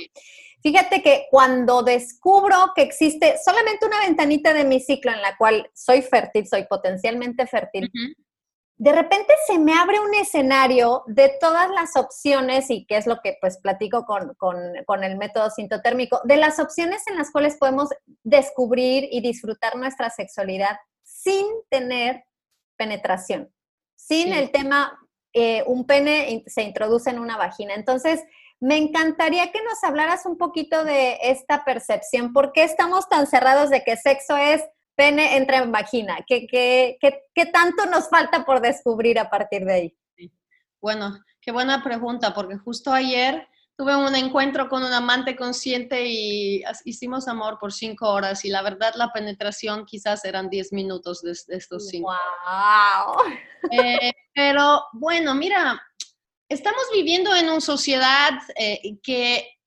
Fíjate 0.62 1.02
que 1.02 1.26
cuando 1.30 1.82
descubro 1.82 2.72
que 2.74 2.80
existe 2.82 3.34
solamente 3.44 3.84
una 3.84 4.00
ventanita 4.00 4.54
de 4.54 4.64
mi 4.64 4.80
ciclo 4.80 5.12
en 5.12 5.20
la 5.20 5.36
cual 5.36 5.70
soy 5.74 6.00
fértil, 6.00 6.46
soy 6.48 6.64
potencialmente 6.64 7.46
fértil, 7.46 7.90
de 8.78 8.92
repente 8.92 9.32
se 9.46 9.58
me 9.58 9.72
abre 9.72 10.00
un 10.00 10.14
escenario 10.14 11.02
de 11.06 11.32
todas 11.40 11.70
las 11.70 11.96
opciones, 11.96 12.70
y 12.70 12.84
que 12.86 12.98
es 12.98 13.06
lo 13.06 13.20
que 13.22 13.38
pues 13.40 13.58
platico 13.58 14.04
con, 14.04 14.34
con, 14.34 15.04
el 15.04 15.16
método 15.16 15.50
sintotérmico, 15.50 16.20
de 16.24 16.36
las 16.36 16.58
opciones 16.58 17.02
en 17.06 17.16
las 17.16 17.30
cuales 17.30 17.56
podemos 17.56 17.88
descubrir 18.22 19.08
y 19.10 19.20
disfrutar 19.22 19.76
nuestra 19.76 20.10
sexualidad 20.10 20.76
sin 21.02 21.46
tener 21.70 22.24
penetración, 22.76 23.50
sin 23.94 24.34
el 24.34 24.50
tema, 24.50 24.98
eh, 25.32 25.64
un 25.66 25.86
pene 25.86 26.44
se 26.46 26.62
introduce 26.62 27.08
en 27.08 27.18
una 27.18 27.38
vagina. 27.38 27.74
Entonces, 27.74 28.22
me 28.60 28.76
encantaría 28.76 29.52
que 29.52 29.62
nos 29.62 29.82
hablaras 29.84 30.26
un 30.26 30.36
poquito 30.36 30.84
de 30.84 31.18
esta 31.22 31.64
percepción. 31.64 32.32
¿Por 32.34 32.52
qué 32.52 32.64
estamos 32.64 33.08
tan 33.08 33.26
cerrados 33.26 33.70
de 33.70 33.82
que 33.84 33.96
sexo 33.96 34.36
es 34.36 34.62
pene 34.96 35.36
entra 35.36 35.58
en 35.58 35.70
vagina? 35.70 36.18
¿Qué, 36.26 36.46
qué, 36.46 36.98
qué, 37.00 37.46
tanto 37.46 37.86
nos 37.86 38.08
falta 38.08 38.44
por 38.44 38.60
descubrir 38.60 39.18
a 39.18 39.30
partir 39.30 39.64
de 39.64 39.72
ahí? 39.72 39.96
Bueno, 40.80 41.18
qué 41.40 41.52
buena 41.52 41.84
pregunta, 41.84 42.34
porque 42.34 42.56
justo 42.56 42.92
ayer 42.92 43.46
tuve 43.76 43.94
un 43.94 44.14
encuentro 44.14 44.68
con 44.68 44.82
un 44.82 44.92
amante 44.92 45.36
consciente 45.36 46.06
y 46.06 46.64
hicimos 46.84 47.28
amor 47.28 47.58
por 47.58 47.72
cinco 47.72 48.08
horas 48.08 48.44
y 48.44 48.48
la 48.48 48.62
verdad 48.62 48.94
la 48.96 49.12
penetración 49.12 49.84
quizás 49.84 50.24
eran 50.24 50.48
diez 50.48 50.72
minutos 50.72 51.22
de, 51.22 51.32
estos 51.32 51.88
cinco. 51.88 52.10
¡Wow! 52.10 53.16
Eh, 53.70 54.12
pero 54.34 54.84
bueno, 54.92 55.34
mira, 55.34 55.80
estamos 56.48 56.84
viviendo 56.92 57.34
en 57.34 57.50
una 57.50 57.60
sociedad 57.60 58.32
eh, 58.56 58.98
que 59.02 59.58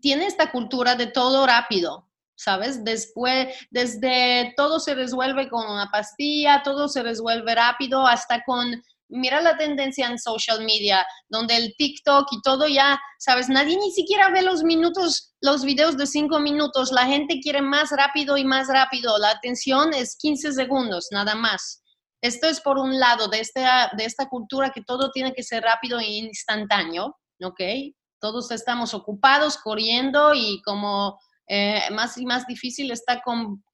tiene 0.00 0.26
esta 0.26 0.52
cultura 0.52 0.94
de 0.94 1.06
todo 1.06 1.46
rápido, 1.46 2.05
¿sabes? 2.36 2.84
Después, 2.84 3.48
desde 3.70 4.54
todo 4.56 4.78
se 4.78 4.94
resuelve 4.94 5.48
con 5.48 5.68
una 5.68 5.90
pastilla, 5.90 6.62
todo 6.62 6.88
se 6.88 7.02
resuelve 7.02 7.54
rápido, 7.54 8.06
hasta 8.06 8.42
con, 8.44 8.82
mira 9.08 9.40
la 9.40 9.56
tendencia 9.56 10.06
en 10.06 10.18
social 10.18 10.64
media, 10.64 11.04
donde 11.28 11.56
el 11.56 11.74
TikTok 11.76 12.28
y 12.30 12.42
todo 12.42 12.68
ya, 12.68 13.00
¿sabes? 13.18 13.48
Nadie 13.48 13.76
ni 13.76 13.90
siquiera 13.90 14.30
ve 14.30 14.42
los 14.42 14.62
minutos, 14.62 15.34
los 15.40 15.64
videos 15.64 15.96
de 15.96 16.06
cinco 16.06 16.38
minutos, 16.38 16.92
la 16.92 17.06
gente 17.06 17.40
quiere 17.40 17.62
más 17.62 17.90
rápido 17.90 18.36
y 18.36 18.44
más 18.44 18.68
rápido, 18.68 19.18
la 19.18 19.30
atención 19.30 19.94
es 19.94 20.16
15 20.16 20.52
segundos, 20.52 21.08
nada 21.10 21.34
más. 21.34 21.82
Esto 22.22 22.48
es 22.48 22.60
por 22.60 22.78
un 22.78 22.98
lado 22.98 23.28
de 23.28 23.40
esta, 23.40 23.90
de 23.96 24.04
esta 24.04 24.28
cultura 24.28 24.70
que 24.70 24.82
todo 24.82 25.10
tiene 25.10 25.32
que 25.32 25.42
ser 25.42 25.62
rápido 25.62 25.98
e 26.00 26.06
instantáneo, 26.06 27.16
¿ok? 27.42 27.60
Todos 28.20 28.50
estamos 28.50 28.94
ocupados, 28.94 29.58
corriendo 29.58 30.34
y 30.34 30.60
como 30.62 31.18
eh, 31.48 31.82
más 31.92 32.18
y 32.18 32.26
más 32.26 32.46
difícil 32.46 32.90
está 32.90 33.22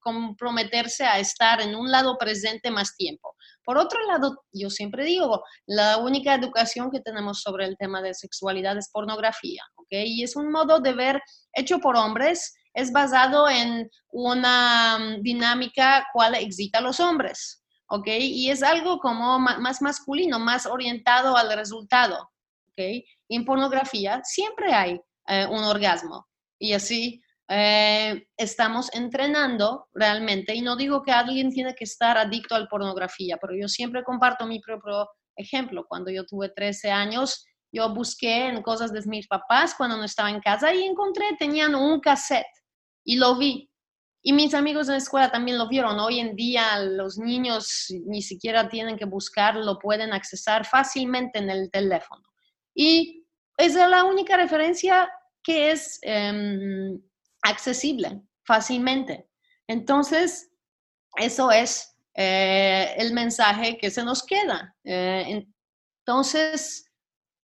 comprometerse 0.00 1.04
a 1.04 1.18
estar 1.18 1.60
en 1.60 1.74
un 1.74 1.90
lado 1.90 2.18
presente 2.18 2.70
más 2.70 2.94
tiempo. 2.96 3.34
Por 3.64 3.78
otro 3.78 3.98
lado, 4.06 4.44
yo 4.52 4.68
siempre 4.68 5.04
digo, 5.04 5.42
la 5.66 5.98
única 5.98 6.34
educación 6.34 6.90
que 6.90 7.00
tenemos 7.00 7.40
sobre 7.40 7.64
el 7.64 7.76
tema 7.76 8.02
de 8.02 8.12
sexualidad 8.12 8.76
es 8.76 8.90
pornografía, 8.90 9.62
¿ok? 9.76 9.88
Y 10.04 10.22
es 10.22 10.36
un 10.36 10.50
modo 10.50 10.80
de 10.80 10.92
ver 10.92 11.22
hecho 11.54 11.78
por 11.78 11.96
hombres, 11.96 12.54
es 12.74 12.92
basado 12.92 13.48
en 13.48 13.88
una 14.10 14.98
mm, 14.98 15.22
dinámica 15.22 16.06
cual 16.12 16.34
excita 16.34 16.78
a 16.78 16.82
los 16.82 17.00
hombres, 17.00 17.62
¿ok? 17.88 18.08
Y 18.08 18.50
es 18.50 18.62
algo 18.62 18.98
como 18.98 19.38
más 19.38 19.80
masculino, 19.80 20.38
más 20.38 20.66
orientado 20.66 21.36
al 21.36 21.56
resultado, 21.56 22.30
¿ok? 22.68 23.04
En 23.28 23.44
pornografía 23.44 24.20
siempre 24.24 24.74
hay 24.74 25.00
eh, 25.28 25.46
un 25.46 25.62
orgasmo 25.64 26.26
y 26.58 26.72
así 26.72 27.22
eh, 27.54 28.28
estamos 28.38 28.88
entrenando 28.94 29.88
realmente, 29.92 30.54
y 30.54 30.62
no 30.62 30.74
digo 30.74 31.02
que 31.02 31.12
alguien 31.12 31.50
tiene 31.50 31.74
que 31.74 31.84
estar 31.84 32.16
adicto 32.16 32.54
a 32.54 32.60
la 32.60 32.66
pornografía, 32.66 33.36
pero 33.38 33.54
yo 33.54 33.68
siempre 33.68 34.02
comparto 34.04 34.46
mi 34.46 34.58
propio 34.58 35.06
ejemplo. 35.36 35.84
Cuando 35.86 36.10
yo 36.10 36.24
tuve 36.24 36.48
13 36.48 36.90
años, 36.90 37.44
yo 37.70 37.92
busqué 37.92 38.46
en 38.46 38.62
cosas 38.62 38.90
de 38.90 39.02
mis 39.04 39.28
papás 39.28 39.74
cuando 39.76 39.98
no 39.98 40.04
estaba 40.04 40.30
en 40.30 40.40
casa 40.40 40.72
y 40.72 40.82
encontré, 40.84 41.26
tenían 41.38 41.74
un 41.74 42.00
cassette 42.00 42.46
y 43.04 43.16
lo 43.16 43.36
vi. 43.36 43.68
Y 44.22 44.32
mis 44.32 44.54
amigos 44.54 44.88
en 44.88 44.92
la 44.92 44.98
escuela 44.98 45.30
también 45.30 45.58
lo 45.58 45.68
vieron. 45.68 46.00
Hoy 46.00 46.20
en 46.20 46.34
día 46.34 46.78
los 46.78 47.18
niños 47.18 47.88
ni 48.06 48.22
siquiera 48.22 48.70
tienen 48.70 48.96
que 48.96 49.04
buscar, 49.04 49.56
lo 49.56 49.78
pueden 49.78 50.14
accesar 50.14 50.64
fácilmente 50.64 51.38
en 51.38 51.50
el 51.50 51.70
teléfono. 51.70 52.22
Y 52.74 53.26
es 53.58 53.74
la 53.74 54.04
única 54.04 54.38
referencia 54.38 55.10
que 55.42 55.72
es 55.72 55.98
em, 56.00 56.98
accesible 57.42 58.22
fácilmente. 58.44 59.28
Entonces, 59.66 60.50
eso 61.16 61.50
es 61.50 61.96
eh, 62.14 62.94
el 62.98 63.12
mensaje 63.12 63.78
que 63.78 63.90
se 63.90 64.04
nos 64.04 64.22
queda. 64.22 64.74
Eh, 64.84 65.44
entonces, 66.06 66.86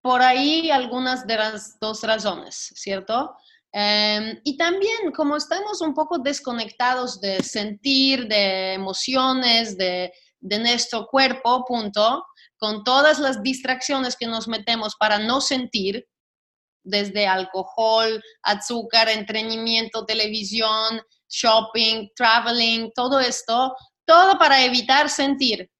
por 0.02 0.22
ahí 0.22 0.70
algunas 0.70 1.26
de 1.26 1.36
las 1.36 1.78
dos 1.80 2.02
razones, 2.02 2.72
¿cierto? 2.74 3.34
Em, 3.72 4.40
y 4.44 4.56
también, 4.56 5.12
como 5.14 5.36
estamos 5.36 5.80
un 5.82 5.94
poco 5.94 6.18
desconectados 6.18 7.20
de 7.20 7.42
sentir, 7.42 8.26
de 8.26 8.74
emociones, 8.74 9.76
de, 9.76 10.12
de 10.40 10.58
nuestro 10.58 11.06
cuerpo, 11.06 11.64
punto, 11.66 12.24
con 12.56 12.82
todas 12.82 13.18
las 13.18 13.42
distracciones 13.42 14.16
que 14.16 14.26
nos 14.26 14.48
metemos 14.48 14.96
para 14.96 15.18
no 15.18 15.40
sentir, 15.40 16.06
desde 16.82 17.26
alcohol, 17.26 18.22
azúcar, 18.42 19.08
entretenimiento, 19.08 20.04
televisión, 20.04 21.00
shopping, 21.28 22.08
traveling, 22.16 22.90
todo 22.94 23.20
esto, 23.20 23.74
todo 24.06 24.38
para 24.38 24.64
evitar 24.64 25.10
sentir. 25.10 25.70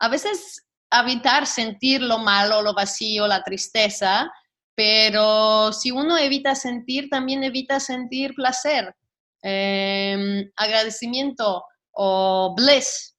A 0.00 0.08
veces 0.08 0.64
evitar 0.90 1.46
sentir 1.46 2.02
lo 2.02 2.18
malo, 2.18 2.62
lo 2.62 2.74
vacío, 2.74 3.26
la 3.26 3.42
tristeza, 3.42 4.30
pero 4.74 5.72
si 5.72 5.90
uno 5.90 6.16
evita 6.18 6.54
sentir, 6.54 7.08
también 7.08 7.44
evita 7.44 7.78
sentir 7.80 8.34
placer, 8.34 8.94
em, 9.42 10.50
agradecimiento 10.56 11.64
o 11.92 12.54
bliss, 12.56 13.14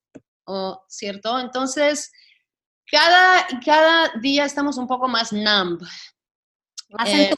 ¿cierto? 0.88 1.40
Entonces, 1.40 2.12
cada, 2.92 3.48
cada 3.64 4.12
día 4.22 4.46
estamos 4.46 4.78
un 4.78 4.88
poco 4.88 5.08
más 5.08 5.32
numb, 5.32 5.82
más 6.92 7.10
eh, 7.10 7.34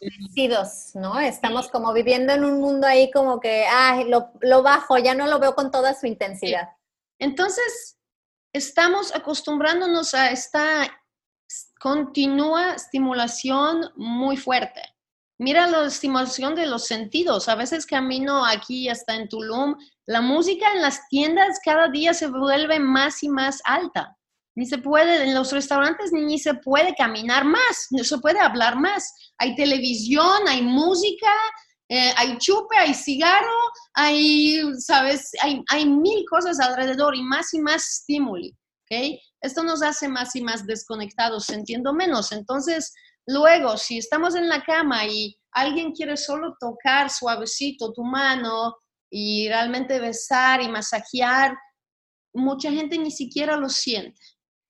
¿no? 0.95 1.19
Estamos 1.19 1.69
como 1.69 1.93
viviendo 1.93 2.33
en 2.33 2.43
un 2.43 2.59
mundo 2.59 2.87
ahí 2.87 3.11
como 3.11 3.39
que, 3.39 3.65
ah, 3.69 4.03
lo, 4.07 4.31
lo, 4.41 4.63
bajo, 4.63 4.97
ya 4.97 5.13
no 5.13 5.27
lo 5.27 5.39
veo 5.39 5.55
con 5.55 5.71
toda 5.71 5.93
su 5.93 6.07
intensidad. 6.07 6.69
Entonces, 7.19 7.97
estamos 8.53 9.13
acostumbrándonos 9.15 10.13
a 10.13 10.31
esta 10.31 10.87
continua 11.79 12.73
estimulación 12.73 13.91
muy 13.95 14.37
fuerte. 14.37 14.81
Mira 15.37 15.67
la 15.67 15.85
estimulación 15.85 16.55
de 16.55 16.67
los 16.67 16.85
sentidos. 16.85 17.49
A 17.49 17.55
veces 17.55 17.85
camino 17.85 18.45
aquí 18.45 18.89
hasta 18.89 19.15
en 19.15 19.27
Tulum, 19.27 19.75
la 20.05 20.21
música 20.21 20.71
en 20.73 20.81
las 20.81 21.07
tiendas 21.09 21.59
cada 21.63 21.89
día 21.89 22.13
se 22.13 22.27
vuelve 22.27 22.79
más 22.79 23.23
y 23.23 23.29
más 23.29 23.61
alta 23.65 24.17
ni 24.55 24.65
se 24.65 24.77
puede, 24.77 25.23
en 25.23 25.33
los 25.33 25.51
restaurantes 25.51 26.11
ni 26.11 26.37
se 26.37 26.53
puede 26.53 26.93
caminar 26.95 27.43
más, 27.43 27.87
no 27.89 28.03
se 28.03 28.17
puede 28.19 28.39
hablar 28.39 28.75
más. 28.75 29.11
Hay 29.39 29.55
televisión, 29.55 30.47
hay 30.47 30.61
música, 30.61 31.31
eh, 31.89 32.13
hay 32.17 32.37
chupe, 32.37 32.77
hay 32.77 32.93
cigarro, 32.93 33.57
hay, 33.93 34.61
¿sabes? 34.79 35.31
Hay, 35.41 35.63
hay 35.69 35.85
mil 35.87 36.23
cosas 36.29 36.59
alrededor 36.59 37.15
y 37.15 37.23
más 37.23 37.53
y 37.53 37.59
más 37.59 37.87
estímulo, 37.87 38.45
¿ok? 38.47 39.19
Esto 39.41 39.63
nos 39.63 39.81
hace 39.81 40.07
más 40.07 40.35
y 40.35 40.41
más 40.41 40.65
desconectados, 40.67 41.45
sintiendo 41.45 41.91
menos. 41.91 42.31
Entonces, 42.31 42.93
luego, 43.25 43.77
si 43.77 43.97
estamos 43.97 44.35
en 44.35 44.49
la 44.49 44.63
cama 44.63 45.05
y 45.07 45.35
alguien 45.51 45.93
quiere 45.93 46.15
solo 46.15 46.55
tocar 46.59 47.09
suavecito 47.09 47.91
tu 47.91 48.03
mano 48.03 48.75
y 49.09 49.47
realmente 49.47 49.99
besar 49.99 50.61
y 50.61 50.69
masajear, 50.69 51.57
mucha 52.33 52.71
gente 52.71 52.97
ni 52.97 53.11
siquiera 53.11 53.57
lo 53.57 53.69
siente 53.69 54.19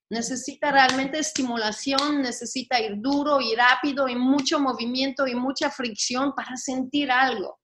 necesita 0.10 0.72
realmente 0.72 1.20
estimulación, 1.20 2.22
necesita 2.22 2.80
ir 2.80 2.96
duro 2.98 3.42
y 3.42 3.56
rápido 3.56 4.08
y 4.08 4.16
mucho 4.16 4.60
movimiento 4.60 5.28
y 5.28 5.36
mucha 5.36 5.70
fricción 5.70 6.34
para 6.36 6.56
sentir 6.56 7.12
algo. 7.12 7.60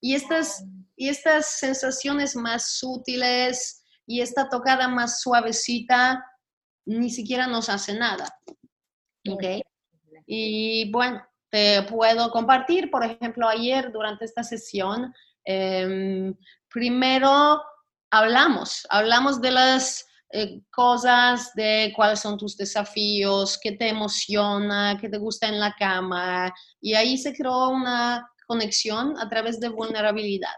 Y 0.00 0.14
estas, 0.14 0.64
y 0.96 1.08
estas 1.08 1.58
sensaciones 1.58 2.34
más 2.34 2.78
sutiles 2.78 3.84
y 4.06 4.20
esta 4.20 4.48
tocada 4.48 4.88
más 4.88 5.20
suavecita 5.20 6.24
ni 6.86 7.10
siquiera 7.10 7.46
nos 7.46 7.68
hace 7.68 7.94
nada. 7.94 8.36
¿Ok? 9.28 9.44
Y 10.26 10.90
bueno, 10.90 11.24
te 11.50 11.82
puedo 11.82 12.30
compartir, 12.30 12.90
por 12.90 13.04
ejemplo, 13.04 13.48
ayer 13.48 13.92
durante 13.92 14.24
esta 14.24 14.42
sesión, 14.42 15.14
em, 15.44 16.34
primero 16.68 17.62
hablamos, 18.10 18.86
hablamos 18.88 19.40
de 19.40 19.50
las 19.50 20.06
eh, 20.34 20.62
cosas 20.70 21.52
de 21.54 21.92
cuáles 21.94 22.20
son 22.20 22.38
tus 22.38 22.56
desafíos, 22.56 23.58
qué 23.62 23.72
te 23.72 23.90
emociona, 23.90 24.96
qué 24.98 25.10
te 25.10 25.18
gusta 25.18 25.46
en 25.46 25.60
la 25.60 25.74
cama. 25.78 26.50
Y 26.80 26.94
ahí 26.94 27.18
se 27.18 27.34
creó 27.34 27.68
una 27.68 28.26
conexión 28.46 29.18
a 29.18 29.28
través 29.28 29.60
de 29.60 29.68
vulnerabilidad. 29.68 30.56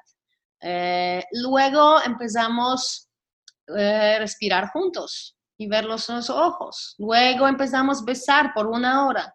Eh, 0.61 1.25
luego 1.33 2.01
empezamos 2.03 3.11
a 3.69 3.81
eh, 3.81 4.19
respirar 4.21 4.69
juntos 4.69 5.37
y 5.59 5.73
en 5.75 5.89
los 5.89 6.09
ojos. 6.31 6.95
Luego 6.99 7.49
empezamos 7.49 8.01
a 8.01 8.05
besar 8.05 8.55
por 8.55 8.69
una 8.69 9.07
hora. 9.07 9.35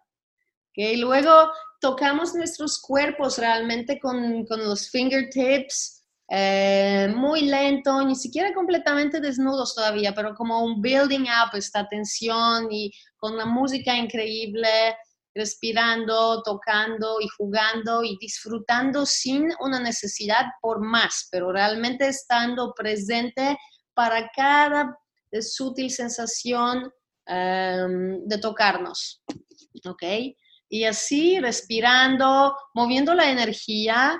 y 0.74 0.96
Luego 0.96 1.52
tocamos 1.82 2.34
nuestros 2.34 2.80
cuerpos 2.80 3.36
realmente 3.36 4.00
con, 4.00 4.46
con 4.46 4.64
los 4.64 4.88
fingertips 4.88 5.99
eh, 6.32 7.12
muy 7.16 7.42
lento, 7.42 8.04
ni 8.06 8.14
siquiera 8.14 8.54
completamente 8.54 9.20
desnudos 9.20 9.74
todavía, 9.74 10.14
pero 10.14 10.36
como 10.36 10.62
un 10.62 10.80
building 10.80 11.22
up 11.22 11.56
esta 11.56 11.88
tensión 11.88 12.68
y 12.70 12.92
con 13.16 13.36
la 13.36 13.46
música 13.46 13.96
increíble, 13.96 14.96
respirando, 15.34 16.40
tocando 16.44 17.20
y 17.20 17.26
jugando 17.36 18.04
y 18.04 18.16
disfrutando 18.20 19.04
sin 19.06 19.48
una 19.58 19.80
necesidad 19.80 20.46
por 20.60 20.80
más, 20.80 21.26
pero 21.32 21.50
realmente 21.50 22.06
estando 22.06 22.74
presente 22.74 23.58
para 23.92 24.30
cada 24.34 24.96
sutil 25.40 25.90
sensación 25.90 26.92
em, 27.26 28.24
de 28.24 28.38
tocarnos. 28.38 29.20
¿Ok? 29.84 30.02
Y 30.68 30.84
así 30.84 31.40
respirando, 31.40 32.54
moviendo 32.74 33.14
la 33.14 33.30
energía, 33.30 34.16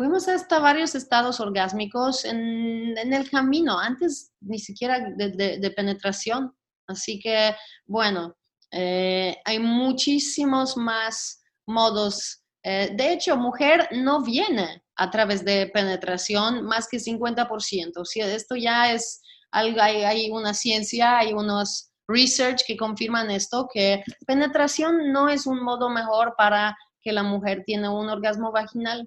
fuimos 0.00 0.28
hasta 0.28 0.60
varios 0.60 0.94
estados 0.94 1.40
orgásmicos 1.40 2.24
en, 2.24 2.96
el 2.96 3.28
camino, 3.28 3.78
antes 3.78 4.32
ni 4.40 4.58
siquiera 4.58 4.98
de, 5.14 5.72
penetración. 5.76 6.56
Así 6.86 7.20
que, 7.20 7.54
bueno, 7.86 8.34
eh, 8.70 9.36
hay 9.44 9.58
muchísimos 9.58 10.78
más 10.78 11.42
modos. 11.66 12.42
Eh, 12.62 12.92
de 12.94 13.12
hecho, 13.12 13.36
mujer 13.36 13.88
no 13.90 14.22
viene 14.22 14.82
a 14.96 15.10
través 15.10 15.44
de 15.44 15.66
penetración 15.66 16.64
más 16.64 16.88
que 16.88 16.96
50%. 16.96 17.98
O 17.98 18.04
sea, 18.06 18.34
esto 18.34 18.56
ya 18.56 18.94
es 18.94 19.20
algo, 19.50 19.82
hay, 19.82 20.04
hay 20.04 20.30
una 20.30 20.54
ciencia, 20.54 21.18
hay 21.18 21.34
unos 21.34 21.90
research 22.08 22.62
que 22.66 22.78
confirman 22.78 23.30
esto, 23.30 23.68
que 23.70 24.02
penetración 24.26 25.12
no 25.12 25.28
es 25.28 25.46
un 25.46 25.62
modo 25.62 25.90
mejor 25.90 26.32
para 26.38 26.74
que 27.02 27.12
la 27.12 27.22
mujer 27.22 27.64
tiene 27.66 27.90
un 27.90 28.08
orgasmo 28.08 28.50
vaginal. 28.50 29.06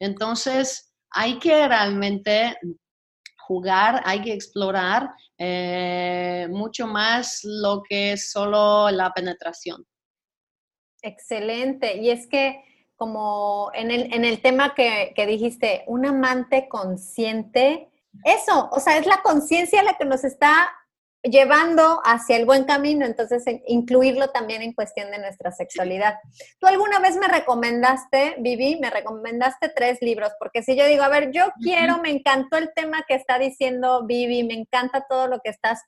Entonces, 0.00 0.92
hay 1.10 1.38
que 1.38 1.68
realmente 1.68 2.58
jugar, 3.38 4.02
hay 4.04 4.22
que 4.22 4.32
explorar 4.32 5.10
eh, 5.38 6.46
mucho 6.50 6.86
más 6.86 7.40
lo 7.44 7.82
que 7.88 8.12
es 8.12 8.30
solo 8.30 8.90
la 8.90 9.12
penetración. 9.12 9.86
Excelente. 11.02 11.96
Y 11.96 12.10
es 12.10 12.26
que 12.26 12.64
como 12.96 13.70
en 13.72 13.90
el, 13.90 14.42
tema 14.42 14.74
que, 14.74 15.14
que, 15.16 15.26
dijiste, 15.26 15.84
un 15.86 16.04
amante 16.04 16.68
consciente, 16.68 17.88
eso, 18.24 18.68
o 18.70 18.78
sea, 18.78 18.98
es 18.98 19.06
la 19.06 19.22
conciencia 19.22 19.82
la 19.82 19.96
que 19.96 20.04
nos 20.04 20.22
está 20.22 20.68
llevando 21.22 22.00
hacia 22.04 22.36
el 22.36 22.46
buen 22.46 22.64
camino, 22.64 23.04
entonces 23.04 23.44
incluirlo 23.66 24.30
también 24.30 24.62
en 24.62 24.72
cuestión 24.72 25.10
de 25.10 25.18
nuestra 25.18 25.52
sexualidad. 25.52 26.14
Tú 26.58 26.66
alguna 26.66 26.98
vez 26.98 27.16
me 27.16 27.28
recomendaste, 27.28 28.36
Vivi, 28.38 28.78
me 28.80 28.90
recomendaste 28.90 29.70
tres 29.74 29.98
libros, 30.00 30.32
porque 30.38 30.62
si 30.62 30.76
yo 30.76 30.86
digo, 30.86 31.02
a 31.02 31.08
ver, 31.08 31.30
yo 31.32 31.52
quiero, 31.62 31.98
me 31.98 32.10
encantó 32.10 32.56
el 32.56 32.72
tema 32.74 33.04
que 33.06 33.14
está 33.14 33.38
diciendo 33.38 34.06
Vivi, 34.06 34.44
me 34.44 34.54
encanta 34.54 35.04
todo 35.08 35.26
lo 35.26 35.40
que 35.40 35.50
estás 35.50 35.82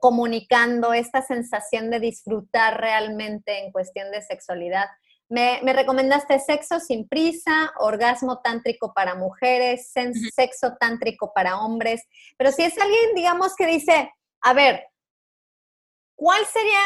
comunicando, 0.00 0.92
esta 0.92 1.22
sensación 1.22 1.90
de 1.90 2.00
disfrutar 2.00 2.80
realmente 2.80 3.64
en 3.64 3.72
cuestión 3.72 4.10
de 4.10 4.22
sexualidad. 4.22 4.86
Me, 5.28 5.60
me, 5.62 5.72
recomendaste 5.72 6.38
sexo 6.40 6.80
sin 6.80 7.08
prisa, 7.08 7.72
orgasmo 7.78 8.40
tántrico 8.40 8.92
para 8.92 9.14
mujeres, 9.14 9.92
sexo 10.34 10.76
tántrico 10.78 11.32
para 11.32 11.60
hombres, 11.60 12.02
pero 12.36 12.50
si 12.50 12.62
es 12.62 12.76
alguien, 12.78 13.14
digamos, 13.14 13.54
que 13.54 13.66
dice, 13.66 14.10
a 14.42 14.52
ver, 14.54 14.88
¿cuál 16.16 16.44
sería 16.46 16.80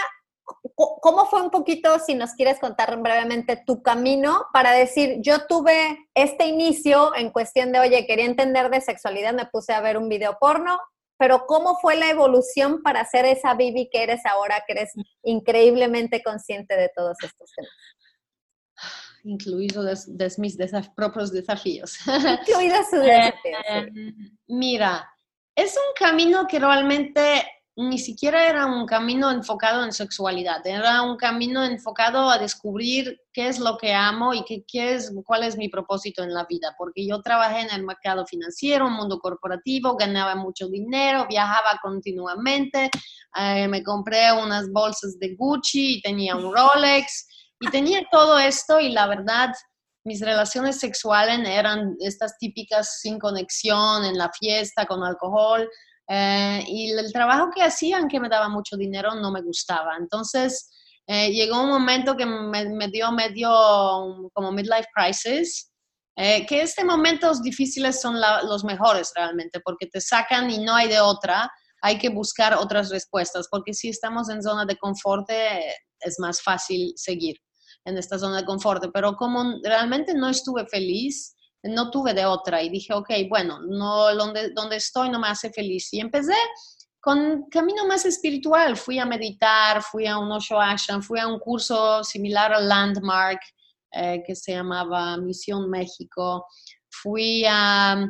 ¿cómo 0.74 1.26
fue 1.26 1.42
un 1.42 1.50
poquito, 1.50 1.98
si 1.98 2.14
nos 2.14 2.32
quieres 2.32 2.58
contar 2.58 3.00
brevemente, 3.00 3.62
tu 3.64 3.82
camino 3.82 4.46
para 4.52 4.72
decir, 4.72 5.18
yo 5.20 5.46
tuve 5.46 6.08
este 6.14 6.46
inicio 6.46 7.14
en 7.14 7.30
cuestión 7.30 7.72
de, 7.72 7.80
oye, 7.80 8.06
quería 8.06 8.26
entender 8.26 8.70
de 8.70 8.80
sexualidad, 8.80 9.34
me 9.34 9.46
puse 9.46 9.72
a 9.72 9.80
ver 9.80 9.96
un 9.96 10.08
video 10.08 10.36
porno, 10.40 10.78
pero 11.18 11.46
¿cómo 11.46 11.76
fue 11.80 11.96
la 11.96 12.10
evolución 12.10 12.82
para 12.82 13.04
ser 13.04 13.24
esa 13.24 13.54
Bibi 13.54 13.88
que 13.90 14.02
eres 14.02 14.26
ahora, 14.26 14.64
que 14.66 14.72
eres 14.72 14.92
increíblemente 15.22 16.22
consciente 16.22 16.76
de 16.76 16.90
todos 16.94 17.16
estos 17.22 17.50
temas? 17.54 17.72
Incluidos 19.22 20.08
mis 20.38 20.58
propios 20.94 21.32
desafíos. 21.32 21.96
Incluidos 22.06 22.90
sus 22.90 23.00
desafíos. 23.00 23.62
Eh, 23.70 23.90
mira, 24.48 25.08
es 25.56 25.76
un 25.76 25.94
camino 25.98 26.46
que 26.46 26.58
realmente 26.58 27.44
ni 27.76 27.98
siquiera 27.98 28.48
era 28.48 28.66
un 28.66 28.86
camino 28.86 29.32
enfocado 29.32 29.84
en 29.84 29.92
sexualidad, 29.92 30.64
era 30.64 31.02
un 31.02 31.16
camino 31.16 31.64
enfocado 31.64 32.30
a 32.30 32.38
descubrir 32.38 33.20
qué 33.32 33.48
es 33.48 33.58
lo 33.58 33.76
que 33.78 33.92
amo 33.92 34.32
y 34.32 34.44
qué, 34.44 34.94
es, 34.94 35.12
cuál 35.24 35.42
es 35.42 35.56
mi 35.56 35.68
propósito 35.68 36.22
en 36.22 36.32
la 36.32 36.46
vida, 36.48 36.74
porque 36.78 37.04
yo 37.04 37.20
trabajé 37.20 37.62
en 37.62 37.70
el 37.70 37.84
mercado 37.84 38.24
financiero, 38.26 38.88
mundo 38.88 39.18
corporativo, 39.18 39.96
ganaba 39.96 40.36
mucho 40.36 40.68
dinero, 40.68 41.26
viajaba 41.28 41.80
continuamente, 41.82 42.90
eh, 43.36 43.66
me 43.66 43.82
compré 43.82 44.30
unas 44.32 44.70
bolsas 44.70 45.18
de 45.18 45.34
Gucci 45.34 45.96
y 45.96 46.00
tenía 46.00 46.36
un 46.36 46.54
Rolex 46.54 47.26
y 47.58 47.70
tenía 47.70 48.06
todo 48.08 48.38
esto 48.38 48.78
y 48.78 48.90
la 48.90 49.08
verdad 49.08 49.50
mis 50.04 50.20
relaciones 50.20 50.78
sexuales 50.78 51.40
eran 51.48 51.96
estas 51.98 52.36
típicas 52.38 53.00
sin 53.00 53.18
conexión 53.18 54.04
en 54.04 54.18
la 54.18 54.30
fiesta 54.30 54.84
con 54.86 55.02
alcohol 55.02 55.68
eh, 56.08 56.62
y 56.66 56.90
el 56.90 57.12
trabajo 57.12 57.50
que 57.54 57.62
hacían, 57.62 58.08
que 58.08 58.20
me 58.20 58.28
daba 58.28 58.48
mucho 58.48 58.76
dinero, 58.76 59.14
no 59.14 59.32
me 59.32 59.40
gustaba. 59.40 59.96
Entonces, 59.98 60.70
eh, 61.06 61.30
llegó 61.30 61.62
un 61.62 61.70
momento 61.70 62.16
que 62.16 62.26
me, 62.26 62.88
dio 62.88 63.10
medio 63.12 63.50
como 64.34 64.52
midlife 64.52 64.88
crisis, 64.94 65.70
eh, 66.16 66.44
que 66.46 66.62
este 66.62 66.84
momentos 66.84 67.42
difíciles 67.42 68.00
son 68.00 68.16
los 68.20 68.62
mejores 68.62 69.10
realmente, 69.14 69.60
porque 69.60 69.86
te 69.86 70.00
sacan 70.00 70.50
y 70.50 70.58
no 70.58 70.74
hay 70.74 70.88
de 70.88 71.00
otra, 71.00 71.50
hay 71.80 71.98
que 71.98 72.10
buscar 72.10 72.54
otras 72.54 72.90
respuestas, 72.90 73.48
porque 73.50 73.72
si 73.72 73.88
estamos 73.88 74.28
en 74.28 74.42
zona 74.42 74.64
de 74.66 74.76
confort 74.76 75.28
es 75.30 76.18
más 76.18 76.42
fácil 76.42 76.92
seguir 76.96 77.36
en 77.84 77.98
esta 77.98 78.18
zona 78.18 78.38
de 78.38 78.44
confort, 78.44 78.84
pero 78.92 79.14
como 79.14 79.58
realmente 79.62 80.14
no 80.14 80.28
estuve 80.28 80.66
feliz, 80.66 81.34
no 81.62 81.90
tuve 81.90 82.14
de 82.14 82.26
otra 82.26 82.62
y 82.62 82.68
dije, 82.68 82.92
ok, 82.92 83.10
bueno, 83.28 83.60
no, 83.60 84.14
donde, 84.14 84.50
donde 84.50 84.76
estoy 84.76 85.08
no 85.10 85.18
me 85.18 85.28
hace 85.28 85.50
feliz. 85.50 85.92
Y 85.92 86.00
empecé 86.00 86.34
con 87.00 87.44
camino 87.50 87.86
más 87.86 88.04
espiritual. 88.06 88.76
Fui 88.76 88.98
a 88.98 89.06
meditar, 89.06 89.82
fui 89.82 90.06
a 90.06 90.18
un 90.18 90.32
Osho 90.32 90.60
Ashram, 90.60 91.02
fui 91.02 91.20
a 91.20 91.26
un 91.26 91.38
curso 91.38 92.02
similar 92.02 92.52
al 92.52 92.68
Landmark 92.68 93.40
eh, 93.92 94.22
que 94.26 94.34
se 94.34 94.52
llamaba 94.52 95.16
Misión 95.18 95.68
México. 95.68 96.46
Fui 96.90 97.44
a 97.46 98.06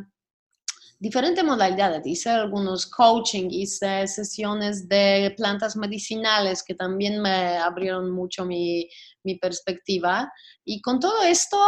diferentes 0.98 1.44
modalidades. 1.44 2.06
Hice 2.06 2.30
algunos 2.30 2.87
coaching, 2.87 3.48
hice 3.50 4.06
sesiones 4.06 4.88
de 4.88 5.34
plantas 5.37 5.76
medicinales 5.76 6.62
que 6.62 6.74
también 6.74 7.20
me 7.20 7.58
abrieron 7.58 8.10
mucho 8.10 8.44
mi, 8.44 8.88
mi 9.24 9.37
perspectiva. 9.37 10.32
Y 10.64 10.80
con 10.80 11.00
todo 11.00 11.22
esto 11.22 11.58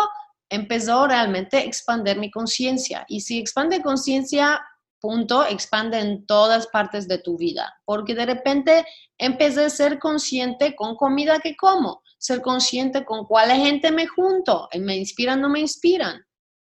empezó 0.49 1.07
realmente 1.07 1.57
a 1.57 1.65
expandir 1.65 2.19
mi 2.19 2.31
conciencia. 2.31 3.05
Y 3.09 3.21
si 3.21 3.39
expande 3.39 3.83
conciencia, 3.83 4.61
punto, 5.01 5.45
expande 5.45 5.99
en 5.99 6.27
todas 6.27 6.67
partes 6.69 7.09
de 7.09 7.19
tu 7.19 7.37
vida. 7.37 7.75
Porque 7.85 8.15
de 8.15 8.27
repente 8.27 8.85
empecé 9.19 9.67
a 9.67 9.71
ser 9.71 9.99
consciente 9.99 10.75
con 10.75 10.97
comida 10.97 11.39
que 11.41 11.57
como, 11.57 12.03
ser 12.19 12.41
consciente 12.43 13.05
con 13.05 13.25
cuál 13.25 13.51
gente 13.51 13.91
me 13.91 14.07
junto, 14.07 14.69
me 14.79 14.97
inspiran, 14.97 15.41
no 15.41 15.49
me 15.49 15.61
inspiran. 15.61 16.23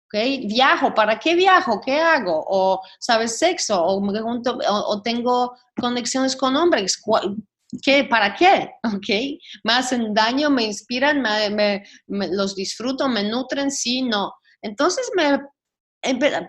¿Okay? 0.06 0.44
Viajo, 0.48 0.92
¿para 0.92 1.20
qué 1.20 1.36
viajo? 1.36 1.80
¿Qué 1.80 2.00
hago? 2.00 2.44
O, 2.48 2.80
¿sabes? 2.98 3.38
Sexo, 3.38 3.80
o, 3.80 4.00
me 4.00 4.18
junto, 4.20 4.58
o, 4.68 5.02
tengo 5.02 5.56
conexiones 5.80 6.34
con 6.34 6.56
hombres. 6.56 7.00
¿Qué? 7.82 8.04
¿Para 8.04 8.34
qué? 8.34 8.70
¿Ok? 8.94 9.08
¿Me 9.64 9.72
hacen 9.72 10.12
daño? 10.14 10.50
¿Me 10.50 10.64
inspiran? 10.64 11.22
¿Me, 11.22 11.84
los 12.06 12.54
disfruto? 12.54 13.08
¿Me 13.08 13.24
nutren? 13.24 13.70
Sí, 13.70 14.02
no. 14.02 14.32
Entonces, 14.62 15.10
me, 15.14 15.40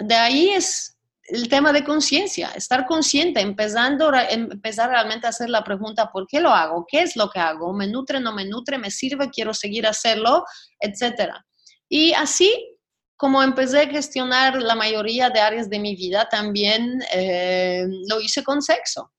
de 0.03 0.15
ahí 0.15 0.49
es 0.49 0.97
el 1.23 1.47
tema 1.47 1.71
de 1.71 1.83
conciencia, 1.83 2.51
estar 2.55 2.85
consciente, 2.85 3.39
empezando, 3.39 4.11
empezar 4.29 4.89
realmente 4.89 5.27
a 5.27 5.29
hacer 5.29 5.49
la 5.49 5.63
pregunta, 5.63 6.11
¿por 6.11 6.27
qué 6.27 6.41
lo 6.41 6.49
hago? 6.49 6.85
¿Qué 6.89 7.01
es 7.01 7.15
lo 7.15 7.29
que 7.29 7.39
hago? 7.39 7.71
¿Me 7.73 7.87
nutre? 7.87 8.19
¿No 8.19 8.33
me 8.33 8.43
nutre? 8.43 8.77
¿Me 8.77 8.91
sirve? 8.91 9.29
¿Quiero 9.29 9.53
seguir 9.53 9.87
hacerlo? 9.87 10.43
Etcétera. 10.79 11.45
Y 11.87 12.13
así 12.13 12.77
como 13.15 13.43
empecé 13.43 13.81
a 13.81 13.87
gestionar 13.87 14.59
la 14.61 14.73
mayoría 14.73 15.29
de 15.29 15.39
áreas 15.39 15.69
de 15.69 15.77
mi 15.77 15.95
vida, 15.95 16.27
también 16.27 17.03
eh, 17.13 17.85
lo 18.09 18.19
hice 18.19 18.43
con 18.43 18.63
sexo. 18.63 19.11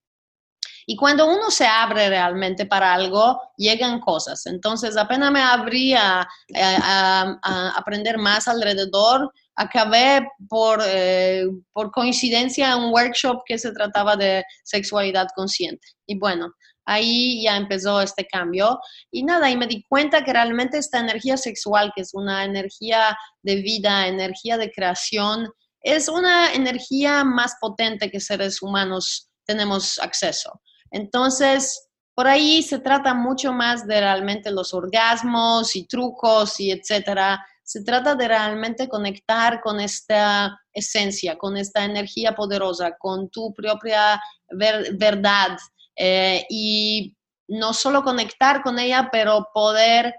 Y 0.87 0.97
cuando 0.97 1.27
uno 1.27 1.51
se 1.51 1.67
abre 1.67 2.09
realmente 2.09 2.67
para 2.67 2.93
algo, 2.93 3.41
llegan 3.57 4.01
cosas. 4.01 4.47
Entonces, 4.47 4.97
apenas 4.97 5.31
me 5.31 5.41
abrí 5.41 5.95
a, 5.95 6.27
aprender 7.77 8.19
más 8.19 8.49
alrededor, 8.49 9.33
acabé 9.57 10.27
por, 10.49 10.81
eh, 10.85 11.47
por 11.73 11.91
coincidencia 11.91 12.73
en 12.73 12.79
un 12.79 12.93
workshop 12.93 13.43
que 13.47 13.59
se 13.59 13.73
trataba 13.73 14.17
de 14.17 14.45
sexualidad 14.65 15.29
consciente. 15.35 15.87
Y 16.07 16.19
bueno, 16.19 16.53
ahí 16.85 17.43
ya 17.43 17.57
empezó 17.57 18.01
este 18.01 18.27
cambio. 18.27 18.79
Y 19.11 19.23
nada, 19.23 19.51
y 19.51 19.57
me 19.57 19.67
di 19.67 19.85
cuenta 19.89 20.25
que 20.25 20.33
realmente 20.33 20.79
esta 20.79 21.01
energía 21.01 21.37
sexual, 21.37 21.93
que 21.95 22.03
es 22.03 22.15
una 22.15 22.45
energía 22.45 23.17
de 23.43 23.57
vida, 23.57 24.07
energía 24.07 24.57
de 24.57 24.71
creación, 24.71 25.49
es 25.83 26.09
una 26.09 26.53
energía 26.53 27.25
más 27.25 27.57
potente 27.61 28.11
que 28.11 28.21
seres 28.21 28.63
humanos 28.63 29.29
tenemos 29.45 29.99
acceso. 29.99 30.61
Entonces, 30.93 31.89
por 32.15 32.27
ahí 32.27 32.63
se 32.63 32.79
trata 32.79 33.15
mucho 33.15 33.53
más 33.53 33.87
de 33.87 34.01
realmente 34.01 34.51
los 34.51 34.75
orgasmos 34.75 35.75
y 35.75 35.87
trucos 35.87 36.61
y 36.61 36.71
etcétera. 36.71 37.45
Se 37.65 37.83
trata 37.83 38.15
de 38.15 38.29
realmente 38.29 38.89
conectar 38.89 39.61
con 39.61 39.81
esta 39.81 40.61
esencia, 40.73 41.39
con 41.39 41.57
esta 41.57 41.85
energía 41.85 42.35
poderosa, 42.35 42.97
con 42.99 43.31
tu 43.31 43.53
propia 43.55 44.21
verdad 44.51 45.57
eh, 45.97 46.45
y 46.51 47.17
no 47.49 47.73
solo 47.73 48.03
conectar 48.03 48.63
con 48.63 48.79
ella, 48.79 49.09
pero 49.11 49.49
poder 49.55 50.15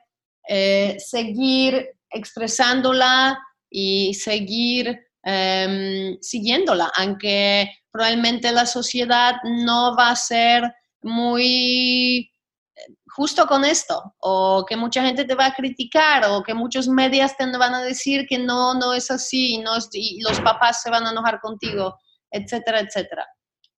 eh, 0.48 0.98
seguir 1.00 1.90
expresándola 2.10 3.40
y 3.70 4.14
seguir 4.16 5.00
em, 5.24 6.18
siguiéndola, 6.22 6.92
aunque 6.96 7.70
probablemente 7.92 8.52
la 8.52 8.66
sociedad 8.66 9.36
no 9.44 9.96
va 9.96 10.10
a 10.10 10.16
ser 10.16 10.64
muy 11.02 12.30
justo 13.16 13.46
con 13.46 13.64
esto, 13.64 14.16
o 14.20 14.66
que 14.68 14.76
mucha 14.76 15.04
gente 15.04 15.24
te 15.26 15.36
va 15.36 15.48
a 15.48 15.54
criticar, 15.54 16.26
o 16.30 16.42
que 16.42 16.54
muchos 16.54 16.88
medios 16.88 17.36
te 17.38 17.46
van 17.46 17.76
a 17.76 17.84
decir 17.84 18.26
que 18.28 18.40
no, 18.40 18.74
no 18.74 18.94
es 18.94 19.12
así, 19.12 19.60
no 19.60 19.74
y 19.92 20.20
los 20.22 20.40
papás 20.42 20.82
se 20.82 20.90
van 20.90 21.06
a 21.06 21.12
enojar 21.12 21.40
contigo, 21.40 21.96
etcétera, 22.32 22.80
etcétera. 22.80 23.28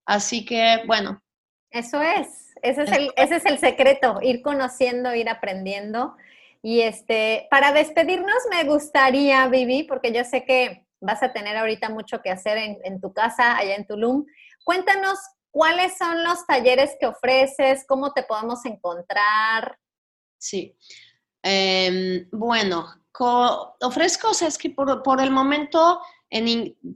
Así 0.06 0.46
que, 0.46 0.82
bueno. 0.88 1.22
Eso 1.70 2.02
es, 2.02 2.54
ese 2.62 2.84
es 2.84 2.92
el, 2.94 3.12
ese 3.18 3.36
es 3.36 3.46
el 3.46 3.58
secreto, 3.58 4.20
ir 4.22 4.42
conociendo, 4.42 5.14
ir 5.14 5.28
aprendiendo. 5.28 6.16
Y 6.62 6.82
este, 6.82 7.48
para 7.52 7.74
despedirnos 7.74 8.38
me 8.50 8.64
gustaría, 8.64 9.46
Vivi, 9.48 9.84
porque 9.84 10.14
yo 10.14 10.24
sé 10.24 10.46
que 10.46 10.85
vas 11.00 11.24
a 11.24 11.34
tener 11.34 11.58
ahorita 11.58 11.90
mucho 11.90 12.22
que 12.22 12.32
hacer 12.32 12.58
en, 12.58 13.02
tu 13.02 13.14
casa, 13.14 13.58
allá 13.58 13.76
en 13.76 13.86
Tulum. 13.86 14.26
Cuéntanos 14.64 15.20
cuáles 15.52 15.98
son 15.98 16.24
los 16.24 16.46
talleres 16.46 16.96
que 17.00 17.08
ofreces, 17.08 17.86
cómo 17.88 18.14
te 18.14 18.24
podemos 18.24 18.66
encontrar. 18.66 19.78
Sí. 20.38 20.78
Em, 21.42 22.28
bueno, 22.32 22.88
ofrezco, 23.82 24.30
o 24.30 24.34
sea, 24.34 24.48
es 24.48 24.58
que 24.58 24.72
por, 24.72 25.22
el 25.22 25.32
momento 25.32 26.02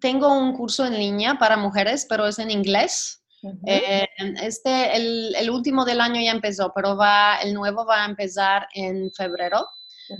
tengo 0.01 0.33
un 0.33 0.55
curso 0.55 0.85
en 0.85 0.97
línea 0.97 1.35
para 1.35 1.57
mujeres, 1.57 2.05
pero 2.09 2.27
es 2.27 2.39
en 2.39 2.51
inglés. 2.51 3.23
Eh, 3.65 4.05
este, 4.41 4.97
el, 4.97 5.33
el, 5.35 5.49
último 5.49 5.85
del 5.85 6.01
año 6.01 6.19
ya 6.19 6.31
empezó, 6.31 6.73
pero 6.75 6.97
va, 6.97 7.37
el 7.37 7.53
nuevo 7.53 7.85
va 7.85 8.03
a 8.03 8.05
empezar 8.05 8.67
en 8.73 9.11
febrero. 9.13 9.65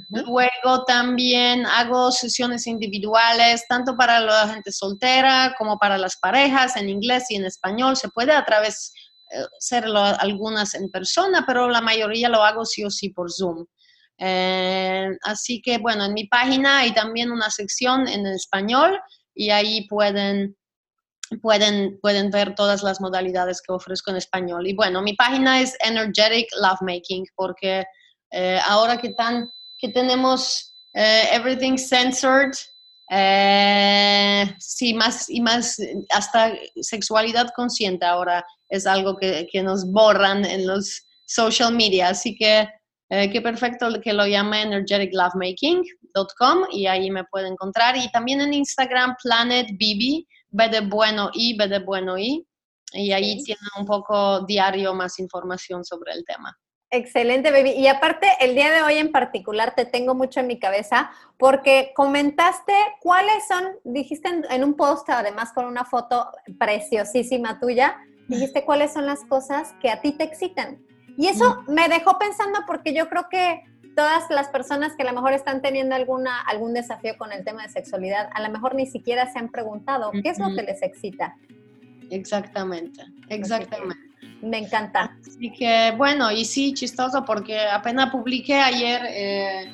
Luego 0.10 0.86
también 0.86 1.66
hago 1.66 2.12
sesiones 2.12 2.68
individuales, 2.68 3.66
tanto 3.68 3.96
para 3.96 4.20
la 4.20 4.48
gente 4.48 4.72
soltera 4.72 5.56
como 5.58 5.78
para 5.78 5.98
las 5.98 6.18
parejas, 6.18 6.76
en 6.76 6.90
inglés 6.90 7.26
y 7.30 7.36
en 7.36 7.46
español. 7.46 7.96
Se 7.96 8.10
puede 8.10 8.34
a 8.34 8.46
través 8.46 8.94
eh, 9.32 9.44
hacerlo 9.58 10.00
algunas 10.00 10.76
en 10.76 10.90
persona, 10.90 11.44
pero 11.46 11.70
la 11.70 11.82
mayoría 11.82 12.30
lo 12.30 12.44
hago 12.44 12.66
sí 12.66 12.84
o 12.84 12.90
sí 12.90 13.10
por 13.10 13.32
Zoom. 13.32 13.66
Eh, 14.18 15.08
así 15.24 15.62
que 15.62 15.78
bueno, 15.78 16.06
en 16.06 16.14
mi 16.14 16.28
página 16.28 16.80
hay 16.80 16.94
también 16.94 17.32
una 17.32 17.50
sección 17.50 18.08
en 18.08 18.28
español 18.28 19.00
y 19.34 19.50
ahí 19.52 19.88
pueden 19.88 20.58
pueden, 21.38 22.00
pueden 22.02 22.32
ver 22.32 22.56
todas 22.56 22.84
las 22.84 23.00
modalidades 23.02 23.62
que 23.62 23.72
ofrezco 23.72 24.12
en 24.12 24.18
español. 24.18 24.68
Y 24.68 24.74
bueno, 24.74 25.02
mi 25.02 25.14
página 25.14 25.62
es 25.62 25.76
Energetic 25.80 26.48
Lovemaking 26.60 27.26
porque 27.36 27.86
eh, 28.32 28.60
ahora 28.66 28.98
que, 28.98 29.14
tan, 29.14 29.50
que 29.80 29.90
tenemos 29.90 30.74
eh, 30.94 31.28
everything 31.32 31.78
censored, 31.78 32.52
eh, 33.12 34.56
sí, 34.60 34.94
más 34.94 35.28
y 35.30 35.42
más, 35.42 35.78
hasta 36.12 36.54
sexualidad 36.82 37.50
consciente 37.56 38.06
ahora 38.06 38.46
es 38.70 38.86
algo 38.86 39.18
que, 39.18 39.48
que 39.52 39.64
nos 39.64 39.92
borran 39.92 40.46
en 40.46 40.68
los 40.68 41.08
social 41.26 41.74
media. 41.74 42.10
Así 42.10 42.36
que 42.36 42.70
eh, 43.10 43.32
qué 43.32 43.42
perfecto 43.42 43.88
que 44.04 44.14
lo 44.14 44.28
llame 44.28 44.62
energeticlovemaking.com 44.62 46.66
y 46.72 46.86
ahí 46.86 47.10
me 47.10 47.24
puede 47.24 47.48
encontrar. 47.48 47.98
Y 47.98 48.12
también 48.12 48.42
en 48.42 48.54
Instagram, 48.54 49.16
Planet 49.24 49.70
B 49.72 50.28
de 50.70 50.82
bueno 50.82 51.32
y, 51.34 51.58
B 51.58 51.68
de 51.68 51.80
bueno 51.80 52.16
y. 52.18 52.46
Y 52.92 53.12
ahí 53.12 53.44
tiene 53.44 53.62
un 53.78 53.86
poco 53.86 54.44
diario 54.46 54.96
más 54.96 55.20
información 55.20 55.86
sobre 55.86 56.14
el 56.14 56.26
tema. 56.26 56.58
Excelente, 56.92 57.52
baby. 57.52 57.72
Y 57.72 57.88
aparte, 57.88 58.28
el 58.40 58.56
día 58.56 58.72
de 58.72 58.82
hoy 58.82 58.96
en 58.96 59.12
particular 59.12 59.76
te 59.76 59.86
tengo 59.86 60.16
mucho 60.16 60.40
en 60.40 60.48
mi 60.48 60.58
cabeza 60.58 61.12
porque 61.38 61.92
comentaste 61.96 62.74
cuáles 63.00 63.48
son, 63.48 63.64
dijiste 63.84 64.28
en, 64.28 64.46
en, 64.50 64.64
un 64.64 64.74
post, 64.74 65.08
además 65.10 65.54
con 65.54 65.66
una 65.66 65.86
foto 65.86 66.32
preciosísima 66.58 67.60
tuya, 67.60 67.98
dijiste 68.28 68.66
cuáles 68.66 68.92
son 68.94 69.06
las 69.06 69.24
cosas 69.26 69.74
que 69.82 69.92
a 69.92 70.02
ti 70.02 70.14
te 70.14 70.24
excitan. 70.24 70.84
Y 71.16 71.28
eso 71.28 71.64
me 71.68 71.90
dejó 71.90 72.18
pensando 72.18 72.60
porque 72.66 72.94
yo 72.94 73.08
creo 73.10 73.28
que 73.30 73.64
todas 73.96 74.30
las 74.30 74.48
personas 74.48 74.96
que 74.96 75.04
a 75.04 75.06
lo 75.06 75.14
mejor 75.14 75.34
están 75.34 75.62
teniendo 75.62 75.94
alguna, 75.94 76.40
algún 76.42 76.74
desafío 76.74 77.18
con 77.18 77.34
el 77.34 77.44
tema 77.44 77.64
de 77.64 77.70
sexualidad, 77.70 78.30
a 78.34 78.42
lo 78.42 78.50
mejor 78.50 78.74
ni 78.74 78.88
siquiera 78.88 79.32
se 79.32 79.38
han 79.38 79.50
preguntado 79.50 80.12
qué 80.12 80.30
es 80.30 80.40
lo 80.40 80.56
que 80.56 80.64
les 80.64 80.82
excita. 80.82 81.36
Exactamente, 82.10 83.04
exactamente. 83.28 84.09
Me 84.42 84.60
encanta. 84.60 85.18
Así 85.28 85.52
que 85.52 85.94
bueno, 85.98 86.32
y 86.32 86.46
sí, 86.46 86.74
chistoso 86.74 87.26
porque 87.26 87.60
apenas 87.60 88.10
publiqué 88.10 88.56
ayer 88.56 89.02
eh, 89.08 89.72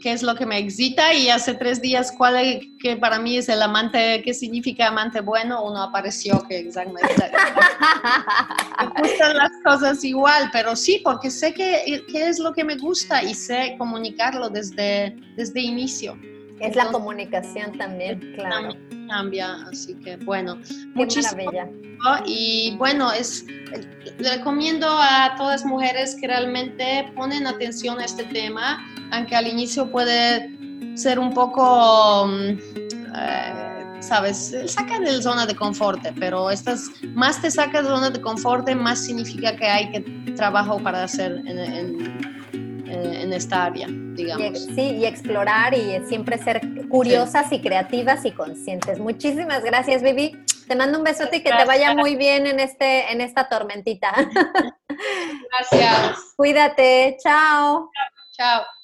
qué 0.00 0.12
es 0.12 0.22
lo 0.22 0.34
que 0.34 0.46
me 0.46 0.58
excita 0.58 1.12
y 1.12 1.28
hace 1.30 1.54
tres 1.54 1.80
días 1.80 2.12
cuál 2.16 2.36
es, 2.36 2.66
que 2.80 2.96
para 2.96 3.18
mí 3.18 3.36
es 3.36 3.48
el 3.48 3.62
amante, 3.62 4.22
qué 4.24 4.34
significa 4.34 4.88
amante 4.88 5.20
bueno, 5.20 5.64
uno 5.64 5.82
apareció 5.82 6.42
que 6.48 6.58
exactamente 6.58 7.14
me 8.94 9.02
gustan 9.02 9.36
las 9.36 9.50
cosas 9.64 10.04
igual, 10.04 10.50
pero 10.52 10.76
sí, 10.76 11.00
porque 11.02 11.30
sé 11.30 11.52
qué 11.52 12.04
es 12.12 12.38
lo 12.38 12.52
que 12.52 12.64
me 12.64 12.76
gusta 12.76 13.22
y 13.22 13.34
sé 13.34 13.74
comunicarlo 13.78 14.48
desde, 14.48 15.16
desde 15.36 15.60
inicio. 15.60 16.16
Es 16.60 16.76
la 16.76 16.86
comunicación 16.90 17.76
también, 17.78 18.32
claro. 18.34 18.74
Cambia, 19.08 19.54
así 19.70 19.94
que 19.94 20.16
bueno, 20.16 20.58
muchas 20.94 21.34
gracias. 21.34 21.68
Y 22.26 22.74
bueno, 22.76 23.12
es 23.12 23.46
recomiendo 24.18 24.86
a 24.88 25.34
todas 25.36 25.64
mujeres 25.64 26.16
que 26.20 26.26
realmente 26.26 27.10
ponen 27.14 27.46
atención 27.46 27.98
a 28.00 28.04
este 28.04 28.24
tema, 28.24 28.84
aunque 29.10 29.36
al 29.36 29.46
inicio 29.46 29.90
puede 29.90 30.50
ser 30.94 31.18
un 31.18 31.32
poco, 31.32 32.26
mm, 32.26 32.58
eh, 33.16 33.96
sabes, 34.00 34.54
saca 34.66 34.98
de 35.00 35.12
la 35.12 35.22
zona 35.22 35.46
de 35.46 35.54
confort, 35.54 36.04
pero 36.18 36.50
estas, 36.50 36.90
más 37.14 37.40
te 37.40 37.50
saca 37.50 37.82
de 37.82 37.88
zona 37.88 38.10
de 38.10 38.20
confort, 38.20 38.68
más 38.74 39.04
significa 39.04 39.56
que 39.56 39.66
hay 39.66 39.90
que 39.90 40.00
trabajo 40.32 40.78
para 40.78 41.04
hacer 41.04 41.42
en, 41.46 41.58
en 41.58 42.37
esta 43.32 43.64
área, 43.64 43.86
digamos. 43.88 44.64
sí, 44.74 44.96
y 44.96 45.06
explorar 45.06 45.74
y 45.74 46.00
siempre 46.06 46.38
ser 46.38 46.60
curiosas 46.88 47.52
y 47.52 47.60
creativas 47.60 48.24
y 48.24 48.32
conscientes. 48.32 48.98
Muchísimas 48.98 49.62
gracias, 49.62 50.02
Vivi. 50.02 50.36
Te 50.66 50.76
mando 50.76 50.98
un 50.98 51.04
besote 51.04 51.38
y 51.38 51.42
que 51.42 51.50
te 51.50 51.64
vaya 51.64 51.94
muy 51.94 52.16
bien 52.16 52.46
en, 52.46 52.60
este, 52.60 53.10
en 53.10 53.20
esta 53.20 53.48
tormentita. 53.48 54.12
Gracias. 55.70 56.34
Cuídate. 56.36 57.16
Chao. 57.22 57.90
Chao. 58.32 58.77